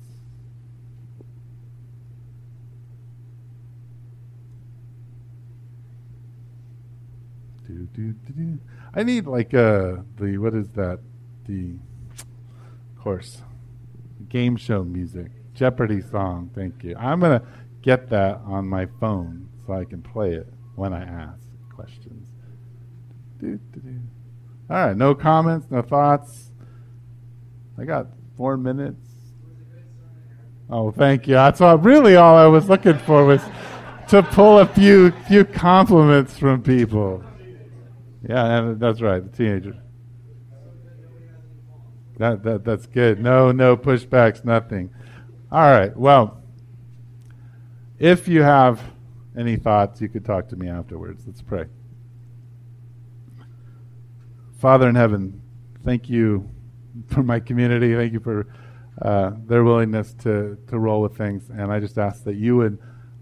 Do, 7.65 7.87
do, 7.95 8.13
do. 8.13 8.59
I 8.93 9.05
need 9.05 9.29
like 9.29 9.55
uh 9.55 9.99
the 10.17 10.37
what 10.39 10.53
is 10.53 10.67
that 10.71 10.99
the 11.47 11.75
course 12.99 13.43
game 14.29 14.57
show 14.57 14.83
music 14.83 15.31
Jeopardy 15.55 16.03
song. 16.03 16.51
Thank 16.57 16.83
you. 16.83 16.97
I'm 16.97 17.21
gonna 17.21 17.43
get 17.83 18.11
that 18.11 18.41
on 18.45 18.67
my 18.67 18.87
phone 18.99 19.49
so 19.65 19.75
I 19.75 19.85
can 19.85 20.03
play 20.03 20.33
it 20.33 20.53
when 20.75 20.93
I 20.93 21.05
ask 21.05 21.39
questions. 21.73 22.27
All 24.69 24.77
right, 24.87 24.97
no 24.97 25.15
comments, 25.15 25.69
no 25.71 25.83
thoughts. 25.83 26.52
I 27.83 27.85
got 27.85 28.07
four 28.37 28.57
minutes. 28.57 29.09
Oh, 30.71 30.93
thank 30.93 31.27
you. 31.27 31.35
That's 31.35 31.61
all, 31.61 31.79
really 31.79 32.15
all 32.15 32.37
I 32.37 32.47
was 32.47 32.69
looking 32.69 32.97
for 32.97 33.25
was 33.25 33.43
to 34.07 34.23
pull 34.23 34.61
a 34.61 34.67
few 34.67 35.11
few 35.27 35.45
compliments 35.45 36.39
from 36.39 36.63
people. 36.63 37.25
Yeah, 38.23 38.75
that's 38.77 39.01
right. 39.01 39.21
The 39.21 39.37
teenager. 39.37 39.77
That, 42.19 42.45
that 42.45 42.65
that's 42.65 42.87
good. 42.87 43.21
No, 43.21 43.51
no 43.51 43.77
pushbacks, 43.77 44.45
nothing. 44.45 44.91
All 45.51 45.69
right. 45.69 45.95
Well, 45.97 46.41
if 47.99 48.29
you 48.29 48.43
have 48.43 48.81
any 49.37 49.57
thoughts, 49.57 50.01
you 50.01 50.09
could 50.09 50.25
talk 50.25 50.49
to 50.51 50.57
me 50.57 50.69
afterwards. 50.69 51.25
Let's 51.27 51.43
pray. 51.43 51.65
Father 54.61 54.89
in 54.89 54.95
heaven, 54.95 55.43
thank 55.85 56.09
you 56.09 56.49
for 57.13 57.23
my 57.23 57.41
community. 57.41 57.95
Thank 57.95 58.13
you 58.13 58.21
for 58.21 58.47
uh, 59.01 59.33
their 59.47 59.65
willingness 59.65 60.15
to, 60.23 60.59
to 60.69 60.79
roll 60.79 61.01
with 61.01 61.17
things. 61.17 61.49
And 61.51 61.73
I 61.73 61.81
just 61.81 61.99
ask 61.99 62.25
that 62.25 62.37
you 62.37 62.57
would 62.57 62.79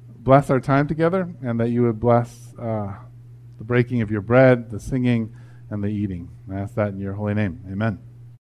bless 0.09 0.51
our 0.51 0.61
time 0.61 0.87
together 0.87 1.33
and 1.43 1.59
that 1.61 1.71
you 1.71 1.83
would 1.83 2.01
bless 2.01 2.55
uh, 2.59 2.95
the 3.59 3.65
breaking 3.65 4.03
of 4.03 4.11
your 4.11 4.21
bread, 4.21 4.71
the 4.71 4.81
singing, 4.81 5.35
and 5.71 5.83
the 5.83 5.89
eating. 5.89 6.29
I 6.51 6.61
ask 6.61 6.75
that 6.75 6.89
in 6.89 6.99
your 6.99 7.15
holy 7.15 7.35
name. 7.35 7.61
Amen. 7.71 8.10